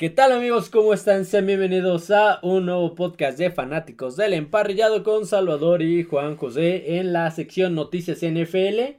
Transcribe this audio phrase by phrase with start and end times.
[0.00, 0.70] ¿Qué tal amigos?
[0.70, 1.26] ¿Cómo están?
[1.26, 6.96] Sean bienvenidos a un nuevo podcast de fanáticos del emparrillado con Salvador y Juan José
[6.96, 8.96] en la sección Noticias NFL.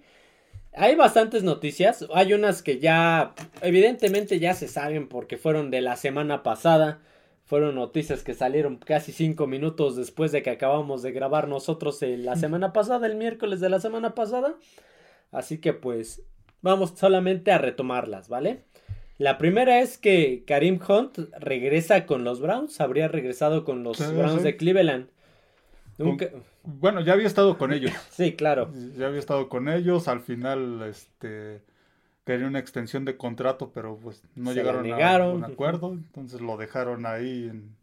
[0.73, 3.33] Hay bastantes noticias, hay unas que ya
[3.63, 7.01] evidentemente ya se saben porque fueron de la semana pasada.
[7.45, 12.35] Fueron noticias que salieron casi cinco minutos después de que acabamos de grabar nosotros la
[12.35, 14.53] semana pasada, el miércoles de la semana pasada.
[15.31, 16.21] Así que pues
[16.61, 18.65] vamos solamente a retomarlas, ¿vale?
[19.21, 24.41] La primera es que Karim Hunt regresa con los Browns, habría regresado con los Browns
[24.41, 25.09] de Cleveland.
[26.63, 27.91] Bueno, ya había estado con ellos.
[28.09, 28.73] sí, claro.
[28.97, 31.61] Ya había estado con ellos, al final este
[32.25, 37.05] quería una extensión de contrato, pero pues no llegaron a un acuerdo, entonces lo dejaron
[37.05, 37.75] ahí en,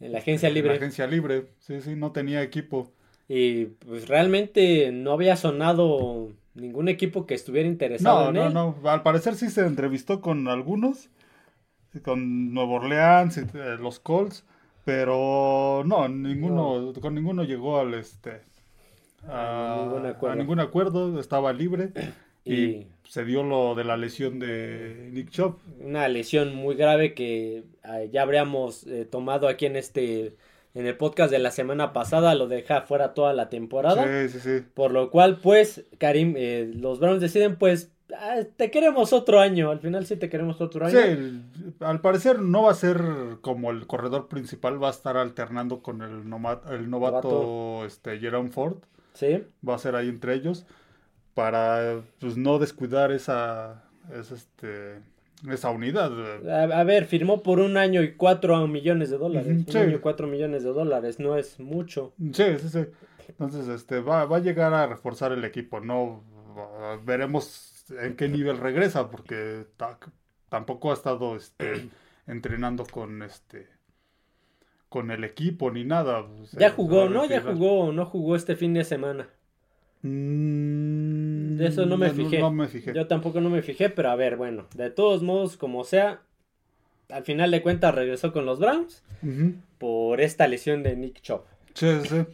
[0.00, 0.74] en la agencia libre.
[0.74, 2.92] En la agencia libre, sí, sí, no tenía equipo.
[3.28, 8.54] Y pues realmente no había sonado ningún equipo que estuviera interesado en él.
[8.54, 11.10] No, no, al parecer sí se entrevistó con algunos,
[12.02, 14.44] con Nuevo Orleans, eh, los Colts,
[14.84, 18.42] pero no, ninguno, con ninguno llegó al este
[19.28, 21.18] a, ningún acuerdo.
[21.18, 21.90] estaba libre
[22.44, 25.60] y, se dio lo de la lesión de Nick Chop.
[25.80, 30.34] Una lesión muy grave que ah, ya habríamos eh, tomado aquí en este
[30.76, 34.04] en el podcast de la semana pasada lo deja fuera toda la temporada.
[34.28, 34.64] Sí, sí, sí.
[34.74, 39.70] Por lo cual, pues, Karim, eh, los Browns deciden, pues, ah, te queremos otro año.
[39.70, 40.98] Al final sí te queremos otro año.
[41.00, 41.42] Sí,
[41.80, 43.00] al parecer no va a ser
[43.40, 48.50] como el corredor principal, va a estar alternando con el, el novato, novato, este Jerome
[48.50, 48.76] Ford.
[49.14, 49.44] Sí.
[49.66, 50.66] Va a ser ahí entre ellos
[51.32, 53.82] para pues no descuidar esa,
[54.12, 55.00] esa este
[55.50, 56.12] esa unidad.
[56.48, 59.64] A, ver, firmó por un año y cuatro millones de dólares.
[59.68, 62.14] Un año y cuatro millones de dólares, no es mucho.
[62.32, 62.86] Sí, sí, sí.
[63.28, 65.80] Entonces, este, va, va a llegar a reforzar el equipo.
[65.80, 66.24] No
[67.04, 69.66] veremos en qué nivel regresa, porque
[70.48, 71.88] tampoco ha estado este,
[72.26, 73.68] entrenando con este
[74.88, 76.26] con el equipo ni nada.
[76.52, 77.26] ya jugó, ¿no?
[77.26, 79.28] Ya jugó, no jugó este fin de semana.
[80.06, 82.38] Mm, de eso no me, fijé.
[82.38, 82.92] No, me fijé.
[82.94, 86.20] Yo tampoco no me fijé, pero a ver, bueno, de todos modos, como sea,
[87.08, 89.02] al final de cuentas regresó con los Browns
[89.78, 91.46] por esta lesión de Nick Chop.
[91.74, 92.24] Sí, sí.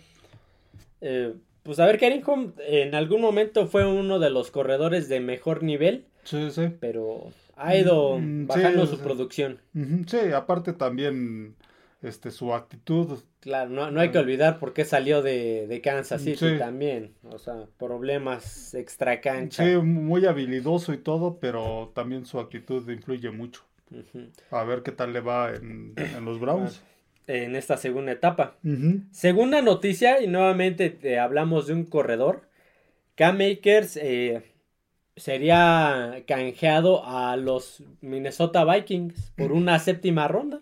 [1.00, 2.22] Eh, pues a ver, Karim
[2.58, 6.04] en algún momento fue uno de los corredores de mejor nivel.
[6.24, 6.68] Sí, sí.
[6.80, 9.60] Pero ha ido mm, bajando su producción.
[10.06, 11.54] Sí, aparte también
[12.02, 13.20] este, su actitud.
[13.40, 17.14] Claro, no, no hay que olvidar por qué salió de, de Kansas City también.
[17.30, 19.64] O sea, problemas extra cancha.
[19.64, 23.62] Sí, muy habilidoso y todo, pero también su actitud influye mucho.
[24.50, 26.82] A ver qué tal le va en, los Browns.
[27.26, 28.56] En esta segunda etapa.
[29.10, 32.48] Segunda noticia, y nuevamente te hablamos de un corredor.
[33.14, 34.42] Cam Makers eh,
[35.16, 40.60] sería canjeado a los Minnesota Vikings por una séptima ronda.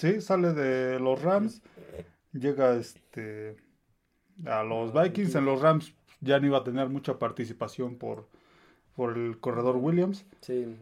[0.00, 1.60] Sí, sale de los Rams,
[2.32, 3.56] llega este
[4.46, 8.26] a los Vikings, en los Rams ya no iba a tener mucha participación por,
[8.96, 10.24] por el corredor Williams.
[10.40, 10.74] Sí.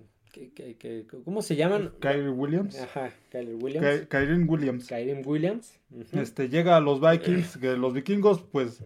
[1.25, 1.95] cómo se llaman?
[1.99, 2.81] Kyrie Williams.
[2.81, 4.07] Ajá, Kyrie Williams.
[4.09, 4.87] Kyrie Williams.
[4.87, 5.81] Kyrie Williams.
[6.13, 8.85] Este, llega a los Vikings, que los vikingos, pues,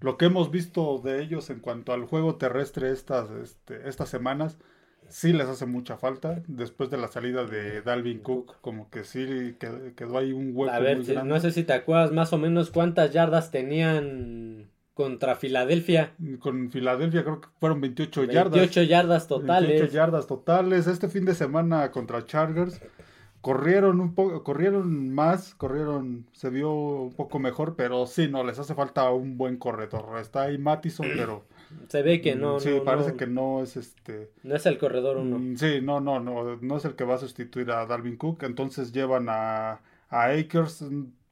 [0.00, 4.58] lo que hemos visto de ellos en cuanto al juego terrestre estas, este, estas semanas,
[5.08, 6.42] sí les hace mucha falta.
[6.46, 10.72] Después de la salida de Dalvin Cook, como que sí quedó ahí un hueco.
[10.72, 16.12] A ver, no sé si te acuerdas más o menos cuántas yardas tenían contra Filadelfia.
[16.40, 18.52] Con Filadelfia creo que fueron 28, yardas.
[18.52, 19.68] 28 yardas totales.
[19.68, 20.86] 28 yardas totales.
[20.86, 22.80] Este fin de semana contra Chargers
[23.40, 28.58] corrieron un poco, corrieron más, corrieron, se vio un poco mejor, pero sí, no, les
[28.58, 30.18] hace falta un buen corredor.
[30.18, 31.44] Está ahí Mattison, pero
[31.88, 32.60] se ve que no.
[32.60, 34.30] Sí, parece que no es este.
[34.42, 35.38] No es el corredor uno.
[35.38, 36.56] Mm, sí, no, no, no.
[36.56, 38.42] No es el que va a sustituir a Dalvin Cook.
[38.42, 40.84] Entonces llevan a, a Akers.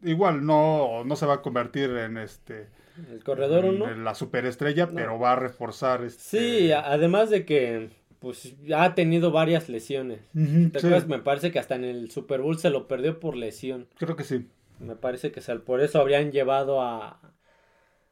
[0.02, 2.69] Igual no, no se va a convertir en este.
[3.10, 3.88] El corredor uno.
[3.91, 6.22] En la superestrella, pero va a reforzar este.
[6.22, 7.91] Sí, además de que.
[8.18, 10.20] Pues ha tenido varias lesiones.
[10.32, 13.86] Me parece que hasta en el Super Bowl se lo perdió por lesión.
[13.98, 14.47] Creo que sí.
[14.78, 17.21] Me parece que por eso habrían llevado a,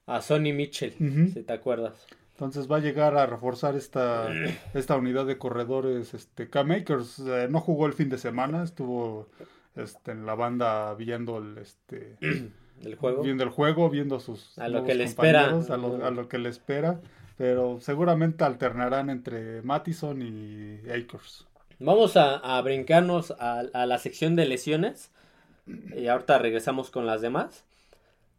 [0.07, 0.95] a Sonny Mitchell,
[1.33, 2.07] si te acuerdas.
[2.33, 4.29] Entonces va a llegar a reforzar esta,
[4.75, 6.15] esta unidad de corredores.
[6.15, 9.29] Este, K-Makers eh, no jugó el fin de semana, estuvo
[9.77, 12.17] este, en la banda viendo el, este,
[12.83, 13.23] ¿El juego?
[13.23, 15.47] Viendo el juego, viendo a sus a lo que le espera.
[15.47, 15.77] A
[16.11, 17.01] lo, que le espera.
[17.37, 21.47] Pero seguramente alternarán entre Mattison y Akers.
[21.79, 25.11] Vamos a, a brincarnos a, a la sección de lesiones.
[25.97, 27.65] Y ahorita regresamos con las demás.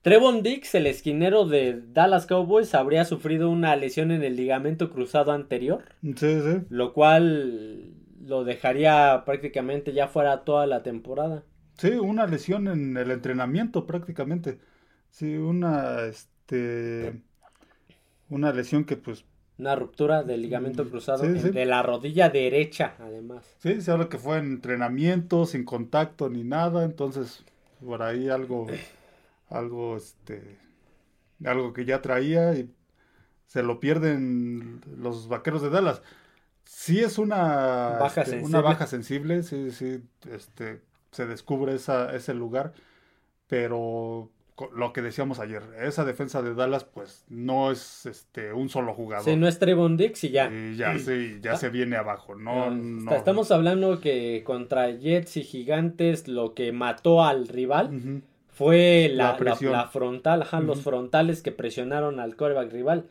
[0.05, 5.31] Trevon Dix, el esquinero de Dallas Cowboys, habría sufrido una lesión en el ligamento cruzado
[5.31, 5.81] anterior.
[6.03, 6.61] Sí, sí.
[6.69, 7.89] Lo cual
[8.23, 11.41] lo dejaría prácticamente ya fuera toda la temporada.
[11.79, 14.59] Sí, una lesión en el entrenamiento prácticamente.
[15.09, 17.19] Sí, una, este,
[18.29, 19.25] una lesión que pues...
[19.57, 21.49] Una ruptura del ligamento Mm, cruzado sí, en- sí.
[21.49, 23.43] de la rodilla derecha, además.
[23.57, 27.43] Sí, se habla que fue en entrenamiento, sin contacto ni nada, entonces
[27.83, 28.67] por ahí algo,
[29.50, 30.57] algo, este,
[31.44, 32.69] algo que ya traía y
[33.47, 36.01] se lo pierden los vaqueros de Dallas.
[36.65, 38.45] Sí es una Baja este, sensible.
[38.45, 40.01] una baja sensible, sí, sí,
[40.31, 40.81] este,
[41.12, 42.74] se descubre esa, ese lugar,
[43.47, 44.31] pero
[44.74, 49.25] lo que decíamos ayer, esa defensa de Dallas, pues no es este un solo jugador.
[49.25, 50.50] Si no es Trevon Dix y ya.
[50.51, 53.13] Y ya, sí, ya se viene abajo, no, Ah, no.
[53.13, 58.24] Estamos hablando que contra Jets y Gigantes lo que mató al rival.
[58.55, 59.71] Fue La la, la- presión.
[59.73, 63.05] la frontal, ajá, los frontales que presionaron al quarterback rival.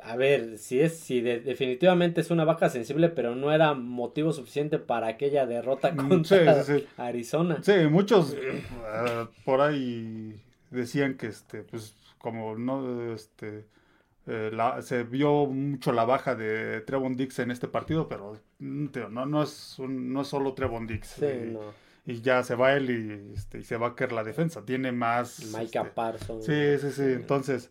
[0.00, 4.32] A ver, si es, si de- definitivamente es una baja sensible, pero no era motivo
[4.32, 6.86] suficiente para aquella derrota Mm, contra sí, sí, sí.
[6.96, 7.58] Arizona.
[7.62, 10.40] Sí, muchos eh, por ahí
[10.70, 13.66] decían que este, pues, como no, este,
[14.26, 18.86] eh, la- se vio mucho la baja de Trevon Dix en este partido, pero mm,
[19.10, 21.08] no, no es un- no es solo Trevon Dix.
[21.08, 21.74] Sí, y, no.
[22.08, 24.64] Y ya se va él y, este, y se va a caer la defensa.
[24.64, 25.44] Tiene más.
[25.54, 26.44] Micah este, Parsons.
[26.46, 27.02] Sí, sí, sí.
[27.02, 27.70] Entonces,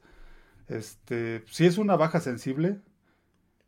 [0.68, 2.78] este, sí es una baja sensible,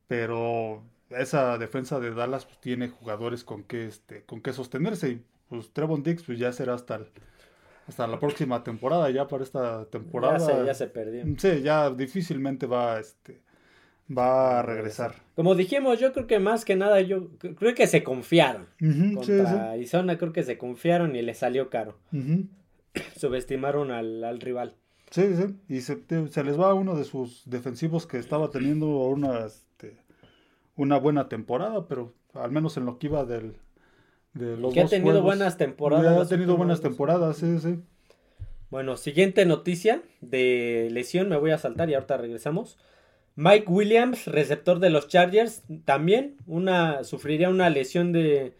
[0.07, 5.09] pero esa defensa de Dallas pues, tiene jugadores con que, este, con que sostenerse.
[5.09, 7.09] Y pues Trevon Dix pues, ya será hasta, el-
[7.87, 10.37] hasta la próxima temporada, ya para esta temporada.
[10.37, 11.23] Ya se, ya se perdió.
[11.39, 13.41] Sí, ya difícilmente va, este,
[14.09, 15.15] va a regresar.
[15.35, 18.67] Como dijimos, yo creo que más que nada, yo creo que se confiaron.
[18.81, 21.97] Ujú, sí, Contra Arizona creo que se confiaron y le salió caro.
[22.11, 22.49] sí.
[23.17, 24.75] Subestimaron al, al rival.
[25.11, 29.45] Sí, sí, y se, se les va uno de sus defensivos que estaba teniendo una,
[29.45, 29.97] este,
[30.75, 33.55] una buena temporada, pero al menos en lo que iba del,
[34.33, 36.27] de los que ha dos tenido juegos, buenas temporadas.
[36.27, 37.79] ha tenido buenas temporadas, sí, sí.
[38.69, 42.77] Bueno, siguiente noticia de lesión, me voy a saltar y ahorita regresamos.
[43.35, 48.53] Mike Williams, receptor de los Chargers, también una, sufriría una lesión de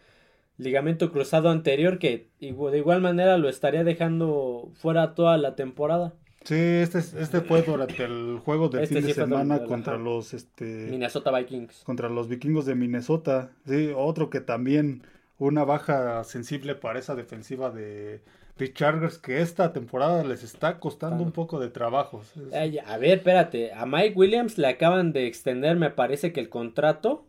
[0.56, 6.14] ligamento cruzado anterior que de igual manera lo estaría dejando fuera toda la temporada.
[6.44, 9.66] Sí, este, es- este fue durante el juego del Este fin de sí semana durante-
[9.68, 10.02] contra ajá.
[10.02, 11.82] los, este, Minnesota Vikings.
[11.84, 13.50] contra los vikingos de Minnesota.
[13.66, 15.02] Sí, otro que también
[15.38, 18.20] una baja sensible para esa defensiva de,
[18.60, 21.26] de Chargers que esta temporada les está costando Claro.
[21.26, 22.22] un poco de trabajo.
[22.52, 26.48] Ay, a ver, espérate, a Mike Williams le acaban de extender, me parece que el
[26.48, 27.24] contrato.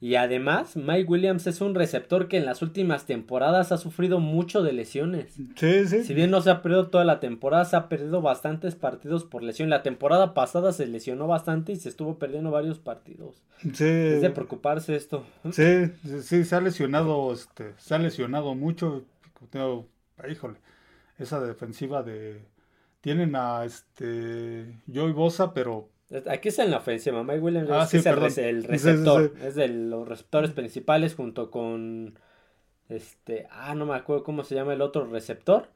[0.00, 4.62] Y además, Mike Williams es un receptor que en las últimas temporadas ha sufrido mucho
[4.62, 5.32] de lesiones.
[5.56, 6.04] Sí, sí.
[6.04, 9.42] Si bien no se ha perdido toda la temporada, se ha perdido bastantes partidos por
[9.42, 9.70] lesión.
[9.70, 13.42] La temporada pasada se lesionó bastante y se estuvo perdiendo varios partidos.
[13.62, 15.24] Sí, Es de preocuparse esto.
[15.52, 19.04] sí, sí, sí, se ha lesionado, este, se ha lesionado mucho.
[19.48, 19.86] Tengo-
[20.28, 20.56] híjole,
[21.18, 22.42] esa defensiva de
[23.00, 25.88] tienen a este Joey Bosa, pero
[26.30, 27.22] Aquí está en la ofensiva.
[27.24, 28.06] Mike Williams Ah, es, sí, es
[28.38, 29.32] el, Sí, sí, receptor.
[29.42, 32.18] Es de los receptores principales junto con
[32.88, 33.46] este.
[33.50, 35.68] Ah, no me acuerdo cómo se llama el otro receptor.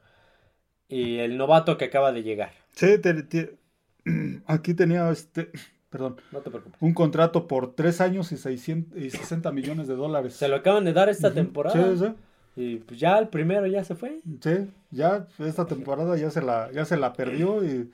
[0.87, 2.51] Y el novato que acaba de llegar.
[2.71, 3.57] sí, te- te-
[4.45, 5.49] aquí tenía este,
[5.89, 6.81] perdón, No te preocupes.
[6.81, 10.33] un contrato por tres años y 600 y 60 millones de dólares.
[10.35, 11.75] Se lo acaban de dar esta temporada.
[11.95, 12.13] Sí, sí.
[12.55, 14.19] Y pues ya el primero ya se fue.
[14.41, 17.91] Sí, ya esta temporada ya se la, ya se la perdió y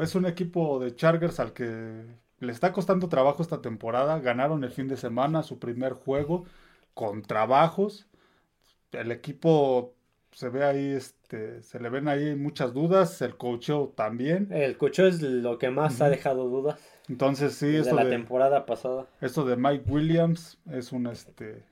[0.00, 2.04] es un equipo de Chargers al que
[2.38, 4.18] le está costando trabajo esta temporada.
[4.20, 6.44] Ganaron el fin de semana su primer juego
[6.94, 8.06] con trabajos.
[8.92, 9.94] El equipo
[10.32, 13.20] se ve ahí, este, se le ven ahí muchas dudas.
[13.22, 14.48] El coacheo también.
[14.50, 16.78] El cocho es lo que más ha dejado dudas
[17.08, 19.06] Entonces sí, de esto la de, temporada pasada.
[19.20, 21.64] esto de Mike Williams es un este.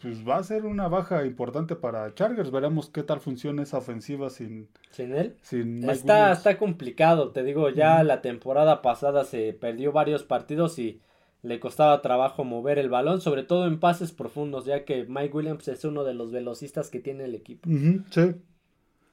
[0.00, 2.50] Pues va a ser una baja importante para Chargers.
[2.50, 5.36] Veremos qué tal funciona esa ofensiva sin, Sin él.
[5.42, 11.00] sin Está, está complicado, te digo, ya la temporada pasada se perdió varios partidos y
[11.42, 15.68] le costaba trabajo mover el balón, sobre todo en pases profundos, ya que Mike Williams
[15.68, 17.68] es uno de los velocistas que tiene el equipo.
[18.10, 18.34] Sí.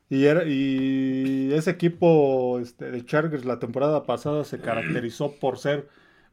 [0.10, 5.88] Y, era, y ese equipo este, de Chargers la temporada pasada se caracterizó por ser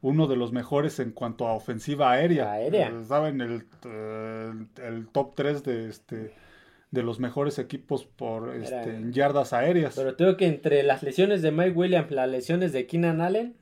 [0.05, 2.51] uno de los mejores en cuanto a ofensiva aérea.
[2.51, 2.89] Aérea.
[2.89, 4.51] Estaba en el, eh,
[4.83, 6.35] el top 3 de, este,
[6.95, 9.93] de los mejores equipos por este, yardas aéreas.
[9.95, 13.53] Pero tengo que entre las lesiones de Mike Williams, las lesiones de Keenan Allen,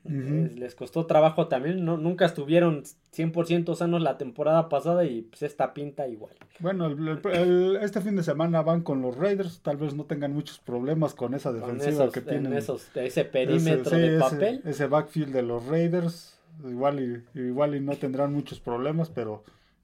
[0.56, 5.74] les costó trabajo también, no, nunca estuvieron 100% sanos la temporada pasada y pues esta
[5.74, 6.34] pinta igual.
[6.60, 9.60] Bueno, el- el- el- este fin de semana van con los Raiders.
[9.62, 12.54] Tal vez no tengan muchos problemas con esa Con defensiva esos, que en tienen.
[12.54, 14.62] esos, ese perímetro Ese- sí, de ese- papel.
[14.66, 17.00] Ese, backfield de los Raiders, igual
[17.36, 19.44] y, igual y no tendrán muchos problemas, pero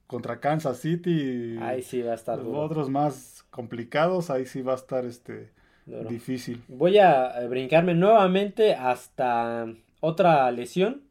[0.10, 1.56] contra Kansas City.
[1.62, 2.62] Ahí sí va a estar duro.
[2.62, 5.52] Otros más complicados, ahí sí va a estar este
[5.86, 6.10] Duro.
[6.10, 6.64] difícil.
[6.68, 11.04] Voy a eh, brincarme nuevamente hasta otra lesión.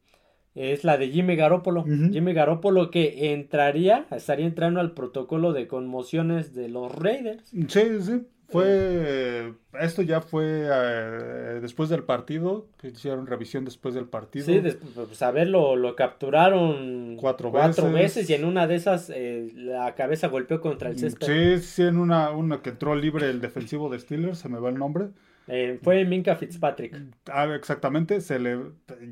[0.57, 1.85] Es la de Jimmy Garoppolo.
[1.85, 7.50] Jimmy Garoppolo que entraría, estaría entrando al protocolo de conmociones de los Raiders.
[7.69, 8.26] Sí, sí.
[8.49, 9.52] Fue.
[9.78, 12.67] Esto ya fue eh, después del partido.
[12.78, 14.47] que Hicieron revisión después del partido.
[14.47, 14.62] Sí,
[15.07, 17.93] pues a ver, lo, lo capturaron Cuatro veces.
[17.93, 21.59] veces y en una de esas eh, la cabeza golpeó contra el césped.
[21.59, 24.71] Sí, sí, en una, una que entró libre el defensivo de Steelers, se me va
[24.71, 25.09] el nombre.
[25.47, 26.97] Eh, fue Minka Fitzpatrick.
[27.31, 28.59] Ah, exactamente, se le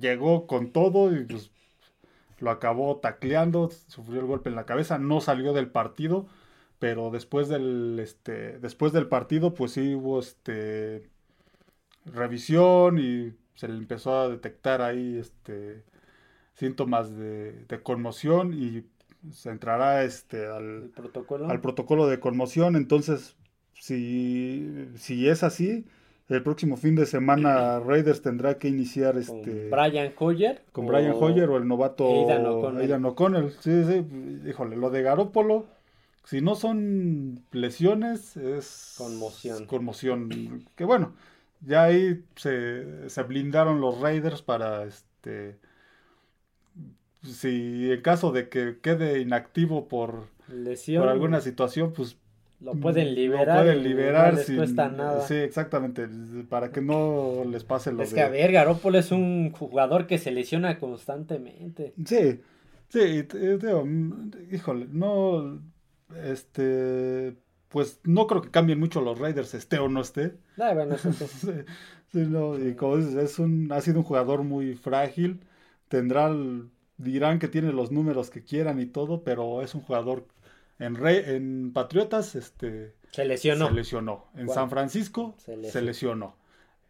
[0.01, 1.51] llegó con todo y pues
[2.41, 6.27] lo acabó tacleando, sufrió el golpe en la cabeza, no salió del partido,
[6.79, 11.09] pero después del este después del partido pues sí hubo este
[12.05, 15.85] revisión y se le empezó a detectar ahí este
[16.55, 18.85] síntomas de, de conmoción y
[19.33, 21.49] se entrará este al, protocolo.
[21.49, 22.77] al protocolo de conmoción.
[22.77, 23.37] Entonces,
[23.75, 25.85] si, si es así,
[26.29, 30.63] el próximo fin de semana Raiders tendrá que iniciar con este Brian Hoyer.
[30.73, 32.09] con Brian Hoyer o el novato.
[32.79, 33.53] Aidan O'Connell.
[33.61, 34.05] Sí, sí,
[34.49, 35.67] híjole, lo de Garópolo,
[36.27, 39.67] si no son lesiones, es Conmoción.
[39.67, 40.65] conmoción.
[40.77, 41.15] Que bueno,
[41.63, 45.59] ya ahí se, se blindaron los Raiders para este
[47.23, 51.03] si en caso de que quede inactivo por, Lesión.
[51.03, 52.17] por alguna situación, pues
[52.61, 53.65] Lo pueden lo liberar.
[53.65, 55.21] pueden y liberar no les sin- cuesta nada.
[55.27, 56.09] Sí, exactamente,
[56.49, 58.17] para que no les pase lo Es de...
[58.17, 61.95] que a ver, Garoppolo es un jugador que se lesiona constantemente.
[62.05, 62.41] Sí,
[62.89, 63.27] sí,
[63.85, 65.61] mm, híjole, no,
[66.15, 67.37] este,
[67.69, 70.39] pues no creo que cambien mucho los Raiders, esté o no esté.
[70.59, 71.27] Ah, bueno, eso sí.
[71.27, 71.51] Sí,
[72.13, 75.41] sí, no, y como dices, es un, ha sido un jugador muy frágil,
[75.89, 80.27] tendrá, el- dirán que tiene los números que quieran y todo, pero es un jugador
[80.79, 83.69] en, Rey- en Patriotas, este, Se lesionó.
[83.69, 84.27] se lesionó.
[84.35, 85.87] En Bueno, San Francisco se se lesionó.
[85.87, 86.37] lesionó.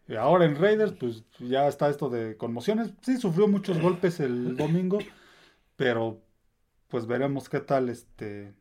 [0.08, 2.92] Y ahora en Raiders, pues ya está esto de conmociones.
[3.02, 4.98] Sí, sufrió muchos golpes el domingo,
[5.76, 6.22] pero
[6.88, 8.54] pues veremos qué tal este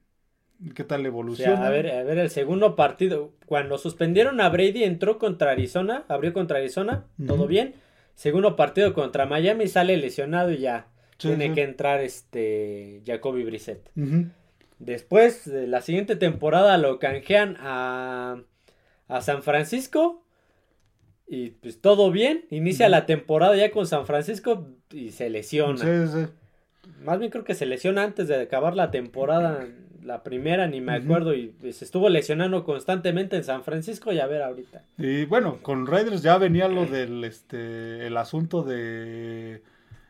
[0.73, 1.67] qué tal O sea, evoluciona.
[1.67, 6.33] a ver, a ver, el segundo partido, cuando suspendieron a Brady, entró contra Arizona, abrió
[6.33, 7.75] contra Arizona, todo bien.
[8.15, 10.87] Segundo partido contra Miami, sale lesionado y ya.
[11.17, 11.53] Sí, tiene sí.
[11.53, 13.89] que entrar este Jacoby Brissett.
[14.79, 18.41] Después, de la siguiente temporada, lo canjean a,
[19.07, 20.25] a San Francisco.
[21.27, 22.45] Y pues todo bien.
[22.49, 25.77] Inicia la temporada ya con San Francisco y se lesiona.
[25.77, 26.31] Sí, sí.
[27.03, 29.65] Más bien creo que se lesiona antes de acabar la temporada.
[30.05, 31.33] La primera, ni me acuerdo.
[31.33, 34.13] Y se estuvo lesionando constantemente en San Francisco.
[34.13, 34.83] Y a ver ahorita.
[34.99, 39.63] Y bueno, con Raiders ya venía lo del este el asunto de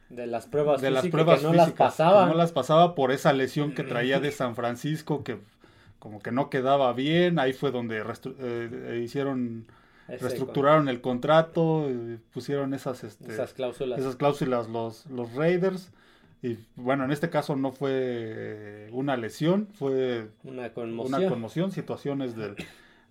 [0.10, 2.25] De las pruebas de las físicas pruebas que no las físicas, pasaba.
[2.25, 5.38] no las pasaba por esa lesión que traía de San Francisco que
[6.00, 9.65] como que no quedaba bien, ahí fue donde eh, hicieron
[10.10, 13.98] Ese- reestructuraron el contrato, eh, pusieron esas, este, esas cláusulas.
[13.98, 15.89] esas cláusulas los, los Raiders.
[16.42, 21.22] Y bueno, en este caso no fue eh, una lesión, fue Una conmoción.
[21.22, 22.56] una conmoción, situaciones del,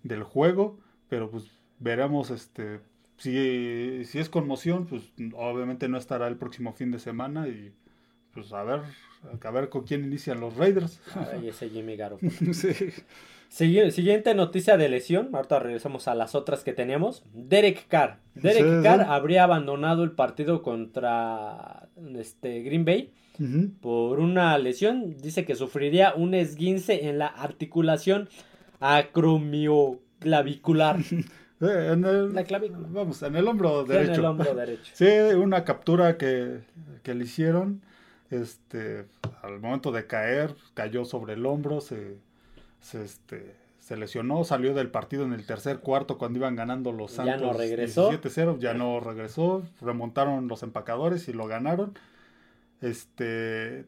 [0.03, 0.79] del juego,
[1.09, 1.45] pero pues
[1.79, 2.79] veremos este
[3.17, 5.03] si, si es conmoción, pues
[5.35, 7.73] obviamente no estará el próximo fin de semana y
[8.33, 8.81] pues a ver,
[9.41, 10.99] a ver con quién inician los Raiders.
[11.15, 12.31] Ay, ese Jimmy Garoppolo.
[12.53, 12.73] Sí.
[13.51, 15.29] Sigui- Siguiente noticia de lesión.
[15.33, 17.23] Ahorita regresamos a las otras que teníamos.
[17.33, 18.19] Derek Carr.
[18.33, 18.83] Derek Sí, sí.
[18.83, 21.87] Carr habría abandonado el partido contra
[22.17, 23.13] este, Green Bay
[23.81, 25.15] por una lesión.
[25.17, 28.29] Dice que sufriría un esguince en la articulación
[28.79, 30.97] acromioclavicular.
[31.61, 32.85] Eh, en el, La clavícula.
[32.91, 34.19] vamos, en el hombro Sí, en derecho.
[34.19, 34.91] el hombro derecho.
[34.93, 35.05] Sí,
[35.37, 36.59] una captura que,
[37.01, 37.81] que le hicieron.
[38.29, 39.05] Este,
[39.41, 42.17] al momento de caer, cayó sobre el hombro, se,
[42.81, 47.11] se, este, se lesionó, salió del partido en el tercer cuarto cuando iban ganando los
[47.11, 48.11] Ya Santos no regresó.
[48.11, 51.93] 17-0, ya no regresó, remontaron los empacadores y lo ganaron.
[52.81, 53.85] Este,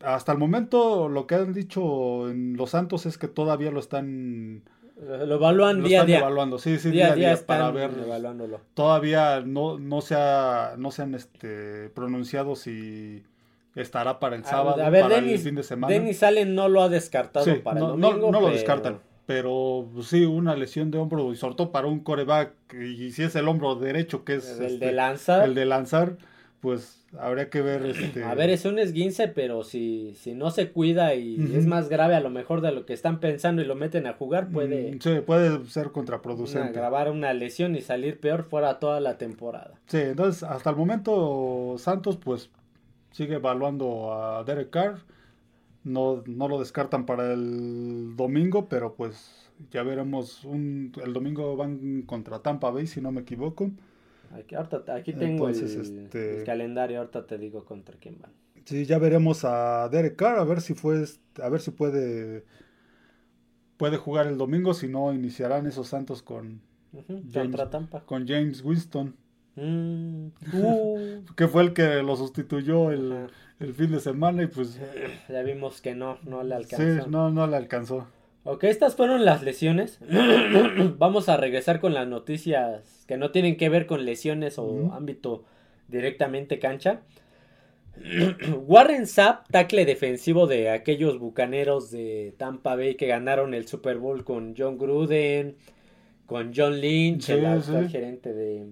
[0.00, 4.62] hasta el momento lo que han dicho en los Santos es que todavía lo están,
[4.96, 6.18] Lo evalúan lo día a día.
[6.18, 8.60] evaluando, sí, sí, Día a día para ver evaluándolo.
[8.74, 13.24] todavía no, no se ha, no se han este, pronunciado si
[13.74, 15.92] estará para el sábado, a ver, para Dennis, el fin de semana.
[15.92, 18.30] Dennis Allen no lo ha descartado Sí, para no, el domingo.
[18.30, 22.00] no lo pero- descartan, pero sí, una lesión de hombro y sobre todo para un
[22.00, 25.48] coreback, y si es el hombro derecho que es El este, de lanzar.
[25.48, 26.16] el de lanzar,
[26.60, 30.70] pues habría que ver este, A ver, es un esguince, pero si, si no se
[30.70, 33.74] cuida y es más grave a lo mejor de lo que están pensando y lo
[33.74, 36.72] meten a jugar, puede mm, sí, puede ser contraproducente.
[36.72, 39.72] grabar una lesión y salir peor fuera toda la temporada.
[39.86, 42.50] Sí, entonces hasta el momento Santos pues
[43.12, 44.98] sigue evaluando a Derek Carr.
[45.84, 50.44] no, no lo descartan para el domingo, pero pues ya veremos.
[50.44, 53.70] Un, el domingo van contra Tampa Bay, si no me equivoco.
[54.32, 58.32] Aquí, aquí tengo el, este el, calendario, ahorita te digo contra quién van.
[58.64, 61.04] Sí, ya veremos a Derek Carr, a ver si fue,
[61.42, 62.44] a ver si puede
[63.76, 66.62] puede jugar el domingo, si no iniciarán esos Santos con
[67.32, 67.56] James,
[68.06, 69.16] con James Winston.
[69.56, 70.28] Mm.
[70.54, 71.24] Uh.
[71.36, 73.28] que fue el que lo sustituyó el,
[73.60, 74.80] el, fin de semana y pues
[75.28, 77.04] ya vimos que no, no le alcanzó.
[77.04, 78.06] Sí, no, no le alcanzó.
[78.44, 80.00] Ok, estas fueron las lesiones.
[80.98, 85.44] Vamos a regresar con las noticias que no tienen que ver con lesiones o ámbito
[85.88, 87.02] directamente cancha.
[88.66, 94.24] Warren Sapp, tackle defensivo de aquellos bucaneros de Tampa Bay que ganaron el Super Bowl
[94.24, 95.56] con John Gruden,
[96.26, 98.66] con John Lynch, el actual gerente de.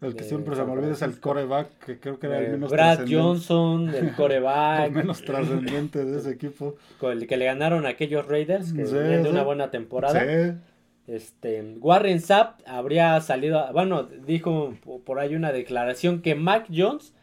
[0.00, 2.70] El que siempre se me olvida es el coreback, que creo que era el menos
[2.70, 4.86] Brad Johnson, el coreback.
[4.86, 6.76] el menos trascendente de ese equipo.
[6.98, 10.58] Con el que le ganaron a aquellos Raiders, que de una buena temporada.
[11.06, 17.14] Este, Warren Sapp habría salido, bueno, dijo por ahí una declaración que Mac Jones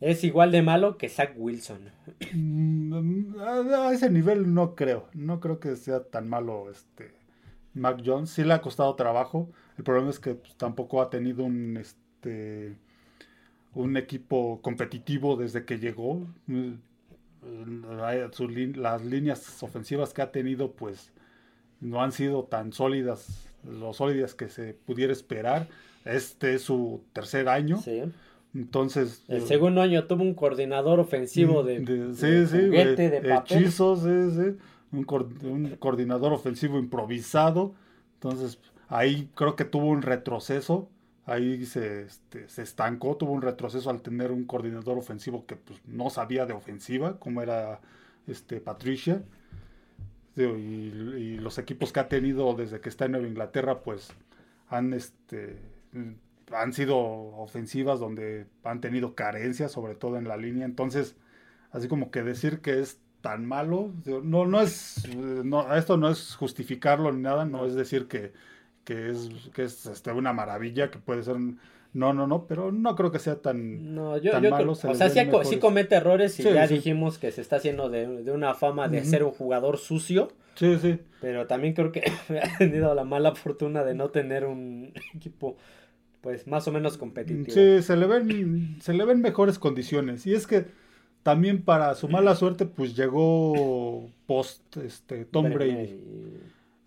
[0.00, 1.90] es igual de malo que Zach Wilson.
[2.32, 5.06] Mm, a ese nivel no creo.
[5.14, 7.12] No creo que sea tan malo este
[7.74, 8.30] Mac Jones.
[8.30, 9.50] Sí le ha costado trabajo.
[9.78, 12.00] El problema es que pues, tampoco ha tenido un este
[13.74, 16.26] un equipo competitivo desde que llegó.
[16.46, 16.74] Mm,
[18.76, 21.10] las líneas ofensivas que ha tenido pues
[21.80, 25.68] no han sido tan sólidas, lo sólidas que se pudiera esperar.
[26.04, 27.78] Este es su tercer año.
[27.78, 28.02] Sí.
[28.54, 29.24] Entonces.
[29.28, 34.02] El segundo año tuvo un coordinador ofensivo de, de, hechizos,
[34.92, 35.04] Un,
[35.78, 37.74] coordinador ofensivo improvisado.
[38.14, 38.58] Entonces,
[38.88, 40.88] ahí creo que tuvo un retroceso.
[41.26, 45.80] Ahí se, este, se estancó, tuvo un retroceso al tener un coordinador ofensivo que pues,
[45.86, 47.80] no sabía de ofensiva, como era
[48.26, 49.22] este, Patricia.
[50.36, 54.10] Y, y, los equipos que ha tenido desde que está en Nueva Inglaterra, pues
[54.68, 55.58] han este,
[56.52, 60.64] han sido ofensivas donde han tenido carencias, sobre todo en la línea.
[60.64, 61.16] Entonces,
[61.72, 63.92] así como que decir que es tan malo,
[64.22, 68.32] no, no es, no, esto no es justificarlo ni nada, no es decir que,
[68.90, 71.36] que es, que es este, una maravilla, que puede ser
[71.92, 74.72] no, no, no, pero no creo que sea tan, no, yo, tan malo.
[74.72, 78.88] o sea, sí, comete errores y ya dijimos que se está haciendo de, una fama
[78.88, 80.32] de ser un jugador sucio.
[80.56, 80.98] Sí, sí.
[81.20, 82.00] Pero también creo que
[82.42, 85.56] ha tenido la mala fortuna de no tener un equipo
[86.20, 87.54] pues más o menos competitivo.
[87.54, 90.26] Sí, se le ven, se le ven mejores condiciones.
[90.26, 90.66] Y es que
[91.22, 95.96] también para su mala suerte, pues llegó post este Tom Brady.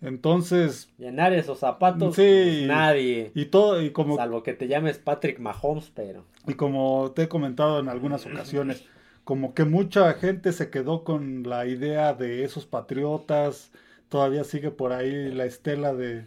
[0.04, 0.88] Entonces.
[0.98, 3.32] Llenar esos zapatos, sí, pues, nadie.
[3.34, 4.16] Y todo, y como.
[4.16, 6.24] Salvo que te llames Patrick Mahomes, pero.
[6.46, 8.84] Y como te he comentado en algunas ocasiones,
[9.24, 13.72] como que mucha gente se quedó con la idea de esos patriotas.
[14.08, 16.26] Todavía sigue por ahí la estela de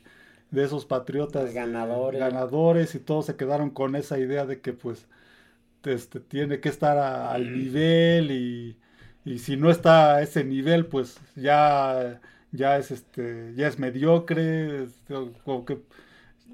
[0.52, 2.20] de esos patriotas ganadores.
[2.20, 5.08] ganadores y todos se quedaron con esa idea de que pues
[5.84, 8.78] este, tiene que estar al nivel y,
[9.24, 12.20] y, si no está a ese nivel pues ya
[12.52, 14.88] ya es este ya es mediocre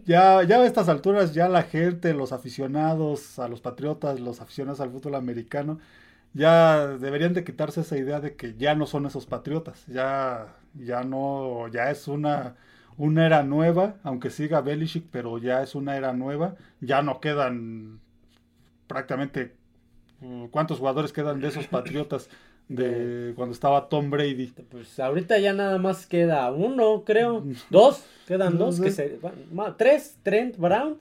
[0.06, 4.82] ya, ya a estas alturas ya la gente, los aficionados a los patriotas, los aficionados
[4.82, 5.80] al fútbol americano,
[6.34, 11.04] ya deberían de quitarse esa idea de que ya no son esos patriotas, ya, ya
[11.04, 12.56] no, ya es una,
[12.98, 16.56] una era nueva, aunque siga Belichick, pero ya es una era nueva.
[16.82, 18.00] Ya no quedan
[18.88, 19.56] prácticamente
[20.22, 22.30] mm, cuántos jugadores quedan de esos Patriotas
[22.68, 24.54] de cuando estaba Tom Brady.
[24.70, 27.44] Pues ahorita ya nada más queda uno, creo.
[27.70, 29.20] Dos, quedan dos, que se,
[29.78, 30.98] tres, Trent Brown,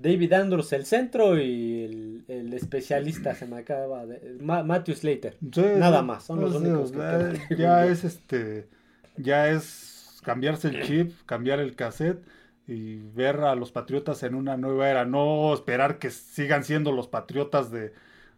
[0.00, 5.36] David Andrews el centro y el, especialista se me acaba de Matthew Slater.
[5.40, 8.68] nada más, son los únicos que Ya es este
[9.16, 12.22] ya es cambiarse el chip, cambiar el cassette
[12.66, 17.08] y ver a los Patriotas en una nueva era, no esperar que sigan siendo los
[17.08, 17.92] Patriotas de,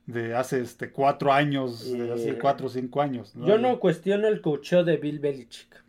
[0.06, 3.32] de hace este cuatro años, de hace cuatro o cinco años.
[3.34, 5.82] Yo no cuestiono el coacheo de Bill Belichick.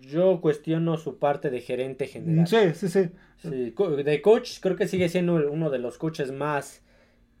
[0.00, 2.46] Yo cuestiono su parte de gerente general.
[2.46, 3.10] Sí, sí, sí.
[3.38, 3.74] sí
[4.04, 6.82] de coach, creo que sigue siendo uno de los coaches más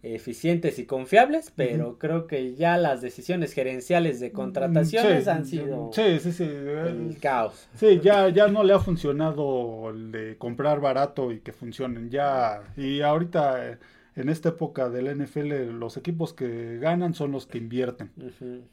[0.02, 6.20] eficientes y confiables, pero creo que ya las decisiones gerenciales de contrataciones han sido sí,
[6.20, 6.44] sí, sí.
[6.44, 7.68] el caos.
[7.74, 12.10] Sí, ya, ya no le ha funcionado el de comprar barato y que funcionen.
[12.10, 13.78] Ya, y ahorita eh,
[14.16, 18.10] en esta época del NFL, los equipos que ganan son los que invierten.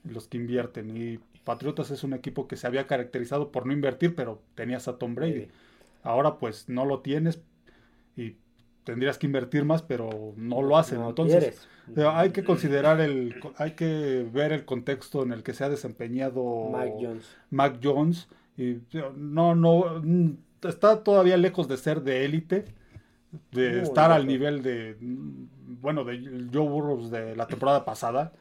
[0.04, 0.96] Los que invierten.
[0.96, 4.98] Y Patriotas es un equipo que se había caracterizado por no invertir, pero tenías a
[4.98, 5.50] Tom Brady.
[6.02, 7.42] Ahora pues no lo tienes
[8.16, 8.38] y
[8.86, 11.00] tendrías que invertir más, pero no lo hacen.
[11.00, 11.68] No Entonces, quieres.
[11.94, 15.70] pero hay que considerar el, hay que ver el contexto en el que se ha
[15.70, 17.38] desempeñado Mike Jones.
[17.50, 18.30] Mac Jones.
[18.58, 18.78] Y
[19.18, 22.66] no, no, mm, está todavía lejos de ser de élite,
[23.52, 28.34] de Muy estar al nivel de, bueno, de Joe Burrows de la temporada pasada,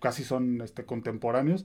[0.00, 1.64] casi son este, contemporáneos,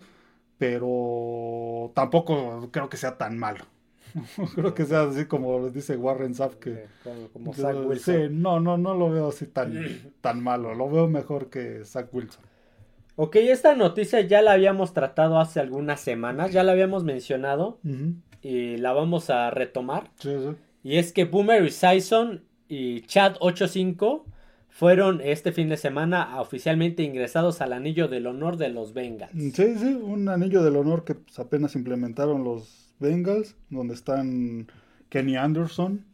[0.57, 3.65] pero tampoco creo que sea tan malo.
[4.55, 6.85] creo que sea así como dice Warren Sapp que...
[7.03, 8.41] Como, como Zach sí, Wilson.
[8.41, 9.73] no, no, no lo veo así tan,
[10.21, 12.43] tan malo, lo veo mejor que Zach Wilson.
[13.15, 17.79] Ok, esta noticia ya la habíamos tratado hace algunas semanas, ya la habíamos mencionado
[18.41, 20.09] y la vamos a retomar.
[20.17, 20.55] Sí, sí.
[20.83, 24.23] Y es que Boomer Esiason y Chad85
[24.69, 29.34] fueron este fin de semana oficialmente ingresados al anillo del honor de los Bengals.
[29.34, 34.67] Sí, sí, un anillo del honor que pues, apenas implementaron los Bengals, donde están
[35.10, 36.05] Kenny Anderson,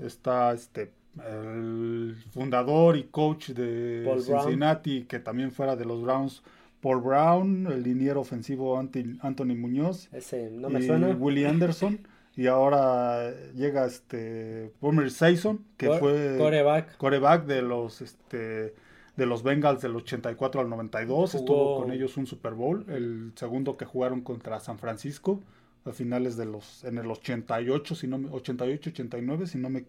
[0.00, 0.90] está este
[1.24, 4.42] el fundador y coach de Paul Brown.
[4.42, 6.42] Cincinnati, que también fuera de los Browns,
[6.80, 11.10] Paul Brown, el liniero ofensivo Anthony Muñoz, Ese no me y suena.
[11.10, 12.00] Willie Anderson,
[12.36, 16.96] y ahora llega este Boomer Esiason, que fue Coreback.
[16.96, 18.74] coreback de los este
[19.16, 23.32] de los Bengals del 84 al 92 Jugó- estuvo con ellos un Super Bowl el
[23.34, 25.40] segundo que jugaron contra San Francisco
[25.84, 29.84] a finales de los en el 88 si no me- 88 89 si no me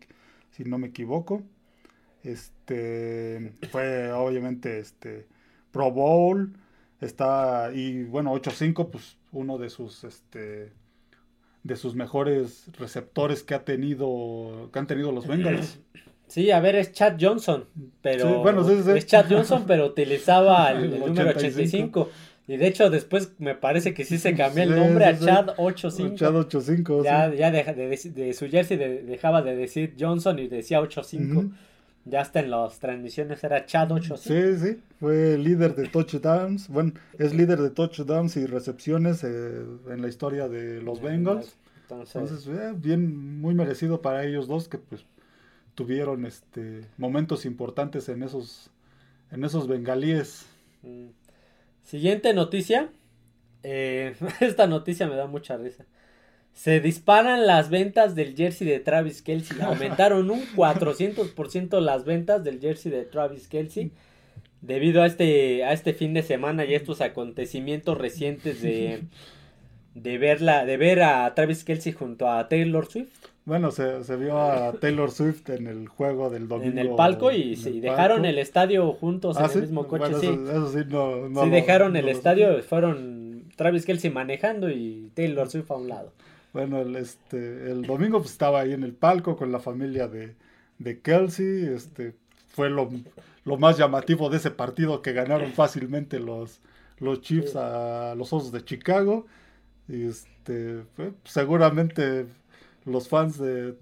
[0.51, 1.41] si no me equivoco.
[2.23, 5.25] Este fue obviamente este
[5.71, 6.53] Pro Bowl
[7.01, 10.71] está y bueno 8-5 pues uno de sus este
[11.63, 15.79] de sus mejores receptores que ha tenido que han tenido los Bengals
[16.27, 17.65] Sí, a ver, es Chad Johnson,
[18.01, 18.89] pero Sí, bueno, sí, sí.
[18.95, 21.99] es Chad Johnson, pero utilizaba el, El el número 85.
[22.01, 22.09] 85.
[22.47, 25.17] Y de hecho después me parece que sí se cambió el nombre a.
[25.17, 26.15] Chad 85.
[26.15, 30.47] Chad 85 Ya, ya de, dec- de su jersey de- dejaba de decir Johnson y
[30.47, 31.39] decía 85.
[31.39, 31.51] Ujú.
[32.05, 34.17] Ya hasta en las transmisiones era Chad 85.
[34.17, 36.67] Sí, sí, fue líder de touchdowns.
[36.67, 41.55] Bueno, es líder de touchdowns y recepciones eh, en la historia de los Bengals.
[41.83, 45.05] Entonces, Entonces, eh, bien, muy merecido para ellos dos que pues
[45.75, 48.69] tuvieron este momentos importantes en esos
[49.31, 50.45] en esos bengalíes.
[50.81, 51.07] mm.
[51.83, 52.89] siguiente noticia.
[53.63, 55.85] Eh, esta noticia me da mucha risa.
[56.53, 59.57] Se disparan las ventas del jersey de Travis Kelsey.
[59.61, 63.91] Aumentaron un 400% las ventas del jersey de Travis Kelsey.
[64.61, 69.01] Debido a este, a este fin de semana y estos acontecimientos recientes de,
[69.93, 73.09] de, verla, de ver a Travis Kelsey junto a Taylor Swift
[73.43, 76.71] Bueno, se, se vio a Taylor Swift en el juego del domingo.
[76.71, 78.29] en el palco y, sí, el dejaron palco.
[78.29, 79.55] el estadio juntos Ah, en ¿sí?
[79.57, 80.03] el mismo coche.
[80.13, 80.27] Bueno, sí.
[80.27, 84.69] eso, eso sí, no, no sí, lo- dejaron no el estadio, fueron Travis Kelsey manejando
[84.69, 86.13] y Taylor Swift a un lado.
[86.53, 90.35] Bueno, el, este, el domingo pues, estaba ahí en el palco con la familia de,
[90.79, 91.65] de Kelsey.
[91.65, 92.15] Este,
[92.49, 92.89] fue lo,
[93.45, 96.61] lo más llamativo de ese partido que ganaron fácilmente los,
[96.99, 99.25] los Chiefs a los Osos de Chicago.
[99.87, 102.27] Y este, fue- seguramente
[102.85, 103.73] los fans de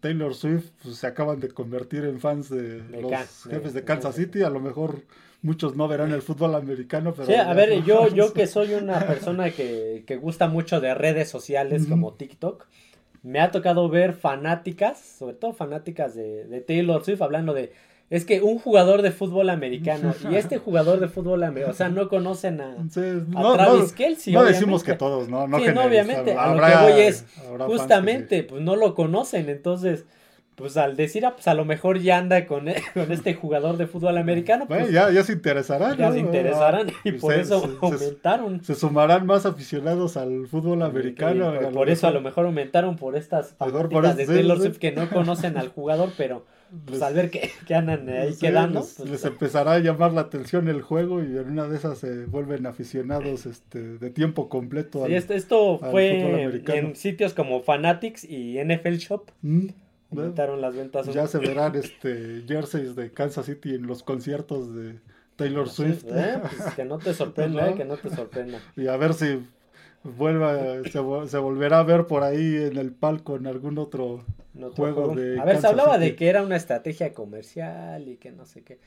[0.00, 3.12] Taylor Swift pues, se acaban de convertir en fans de, De los
[3.44, 4.14] jefes de de Kansas.
[4.14, 4.42] City.
[4.42, 5.02] A lo mejor
[5.42, 9.00] muchos no verán el fútbol americano, pero Sí, a ver, yo, yo que soy una
[9.06, 12.66] persona que, que gusta mucho de redes sociales como TikTok,
[13.22, 17.72] me ha tocado ver fanáticas, sobre todo fanáticas de Taylor Swift, hablando de,
[18.10, 21.88] es que un jugador de fútbol americano y este jugador de fútbol americano, o sea,
[21.88, 24.32] no conocen a, Sí, a no, Travis no- Kelsey.
[24.34, 24.58] no obviamente.
[24.60, 25.46] decimos que todos, ¿no?
[25.46, 27.24] No Sí, obviamente, a lo que voy es,
[27.66, 30.04] Justamente, pues no lo conocen, entonces,
[30.56, 33.86] pues al decir, ah, pues a lo mejor ya anda con, con este jugador de
[33.86, 34.66] fútbol americano.
[34.66, 35.96] Bueno, pues ya, ya se interesarán.
[35.96, 38.62] ya se interesarán y Se- por eso se- aumentaron.
[38.64, 41.54] Se sumarán más aficionados al fútbol americano.
[41.54, 43.72] Y por, eso a lo mejor aumentaron por estas por
[44.16, 44.58] de Taylor.
[44.58, 46.44] Swift que no conocen al jugador, pero
[46.84, 49.78] pues les- al ver que, que andan ahí sí, quedando, les, pues, les empezará a
[49.80, 54.10] llamar la atención el juego y en una de esas se vuelven aficionados este, de
[54.10, 55.00] tiempo completo.
[55.00, 59.68] sí, al- esto, esto al fútbol fue en sitios como Fanatics y NFL Shop, Mm,
[60.12, 61.06] aumentaron las ventas.
[61.12, 64.98] ya se verán este jerseys de Kansas City en los conciertos de
[65.36, 66.04] Taylor Sí, Swift.
[66.08, 66.38] ¿eh?
[66.40, 68.58] Pues que no te sorprenda, eh, que no te sorprenda.
[68.76, 69.40] Y a ver si
[70.02, 74.24] vuelva, se, se volverá a ver por ahí en el palco en algún otro.
[74.60, 75.20] En otro Juego juego.
[75.20, 76.04] de A ver, se hablaba City.
[76.10, 78.78] de que era una estrategia comercial y que no sé qué.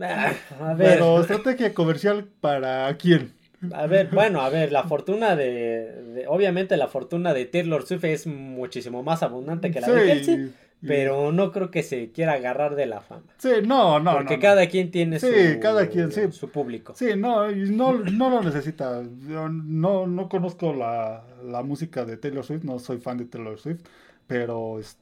[0.00, 3.32] Ah, A ver, Pero estrategia comercial para quién?
[3.72, 8.04] a ver, bueno, a ver, la fortuna de, de- obviamente la fortuna de Taylor Swift
[8.04, 10.52] es muchísimo más abundante que la de Kelsey, y-
[10.84, 13.22] pero no creo que se quiera agarrar de la fama.
[13.38, 14.12] Sí, no, no.
[14.14, 14.42] porque no, no.
[14.42, 16.32] cada quien tiene Sí, su, cada quien, sí.
[16.32, 16.92] su público.
[16.96, 19.02] Sí, no, y no, no lo necesita.
[19.28, 23.60] Yo no, no conozco la, la música de Taylor Swift, no soy fan de Taylor
[23.60, 23.82] Swift,
[24.26, 25.01] pero este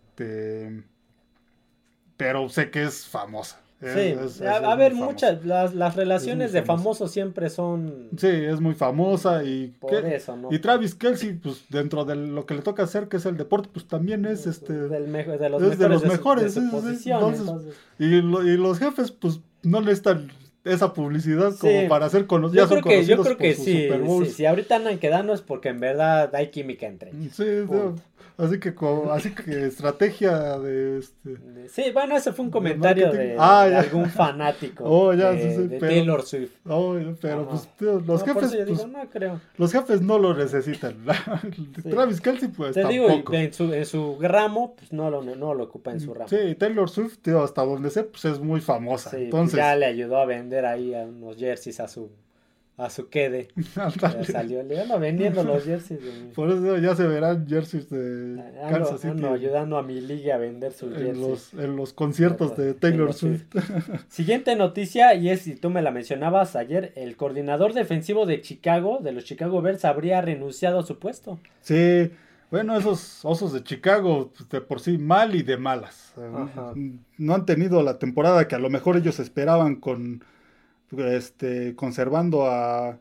[2.16, 3.60] pero sé que es famosa.
[3.80, 8.26] Es- Sí, es- es- a, ver, muchas, las, las relaciones de famosos siempre son Sí,
[8.28, 9.68] es muy famosa y...
[9.80, 10.16] por ¿qué?
[10.16, 10.52] eso, ¿no?
[10.52, 13.70] Y Travis Kelsey, pues dentro de lo que le toca hacer, que es el deporte,
[13.72, 14.74] pues también es este...
[14.74, 16.76] Del de los es de mejores los de mejores, de su sí, sí, sí.
[16.82, 17.74] posición, Entonces, entonces.
[17.98, 20.30] Y, lo- y los jefes, pues no necesitan
[20.62, 21.86] esa publicidad como Sí.
[21.88, 22.68] para ser conocidos.
[22.68, 25.80] Yo creo que, yo creo que sí, sí, si ahorita andan quedando es porque en
[25.80, 27.34] verdad hay química entre ellos.
[27.34, 27.44] Sí.
[28.44, 31.36] Así que como- así que estrategia de este
[31.68, 35.62] Sí, bueno, ese fue un comentario de, Ah, algún fanático Oh, ya, de, sí, sí,
[35.68, 36.50] de pero- Taylor Swift.
[36.68, 37.48] oh, pero Ajá.
[37.50, 39.40] pues tío, los No, jefes pues, digo, no creo.
[39.56, 40.96] los jefes no lo necesitan.
[41.90, 43.34] Travis Kelsey pues Te digo, tampoco.
[43.34, 46.28] en su, en su ramo, pues no lo, no lo ocupa en su ramo.
[46.28, 49.10] Sí, Taylor Swift, tío, hasta donde sé, pues es muy famosa.
[49.10, 52.10] Pues Entonces, ya le ayudó a vender ahí a unos jerseys a su
[52.84, 53.48] a su quede.
[54.00, 57.90] Ya salió, le ando vendiendo los jerseys de mi- por eso ya se verán jerseys
[57.90, 61.18] de Ando, Kansas City ando ayudando a mi liga a vender sus en jerseys.
[61.18, 63.44] los, en los conciertos de Taylor Swift.
[64.08, 68.98] Siguiente noticia, y es, y tú me la mencionabas ayer, el coordinador defensivo de Chicago,
[69.02, 71.38] de los Chicago Bears, habría renunciado a su puesto.
[71.60, 72.10] Sí,
[72.50, 76.12] bueno, esos osos de Chicago, pues, de por sí mal y de malas.
[76.16, 76.72] Ajá.
[77.18, 80.24] No han tenido la temporada que a lo mejor ellos esperaban con
[80.98, 82.98] este conservando a,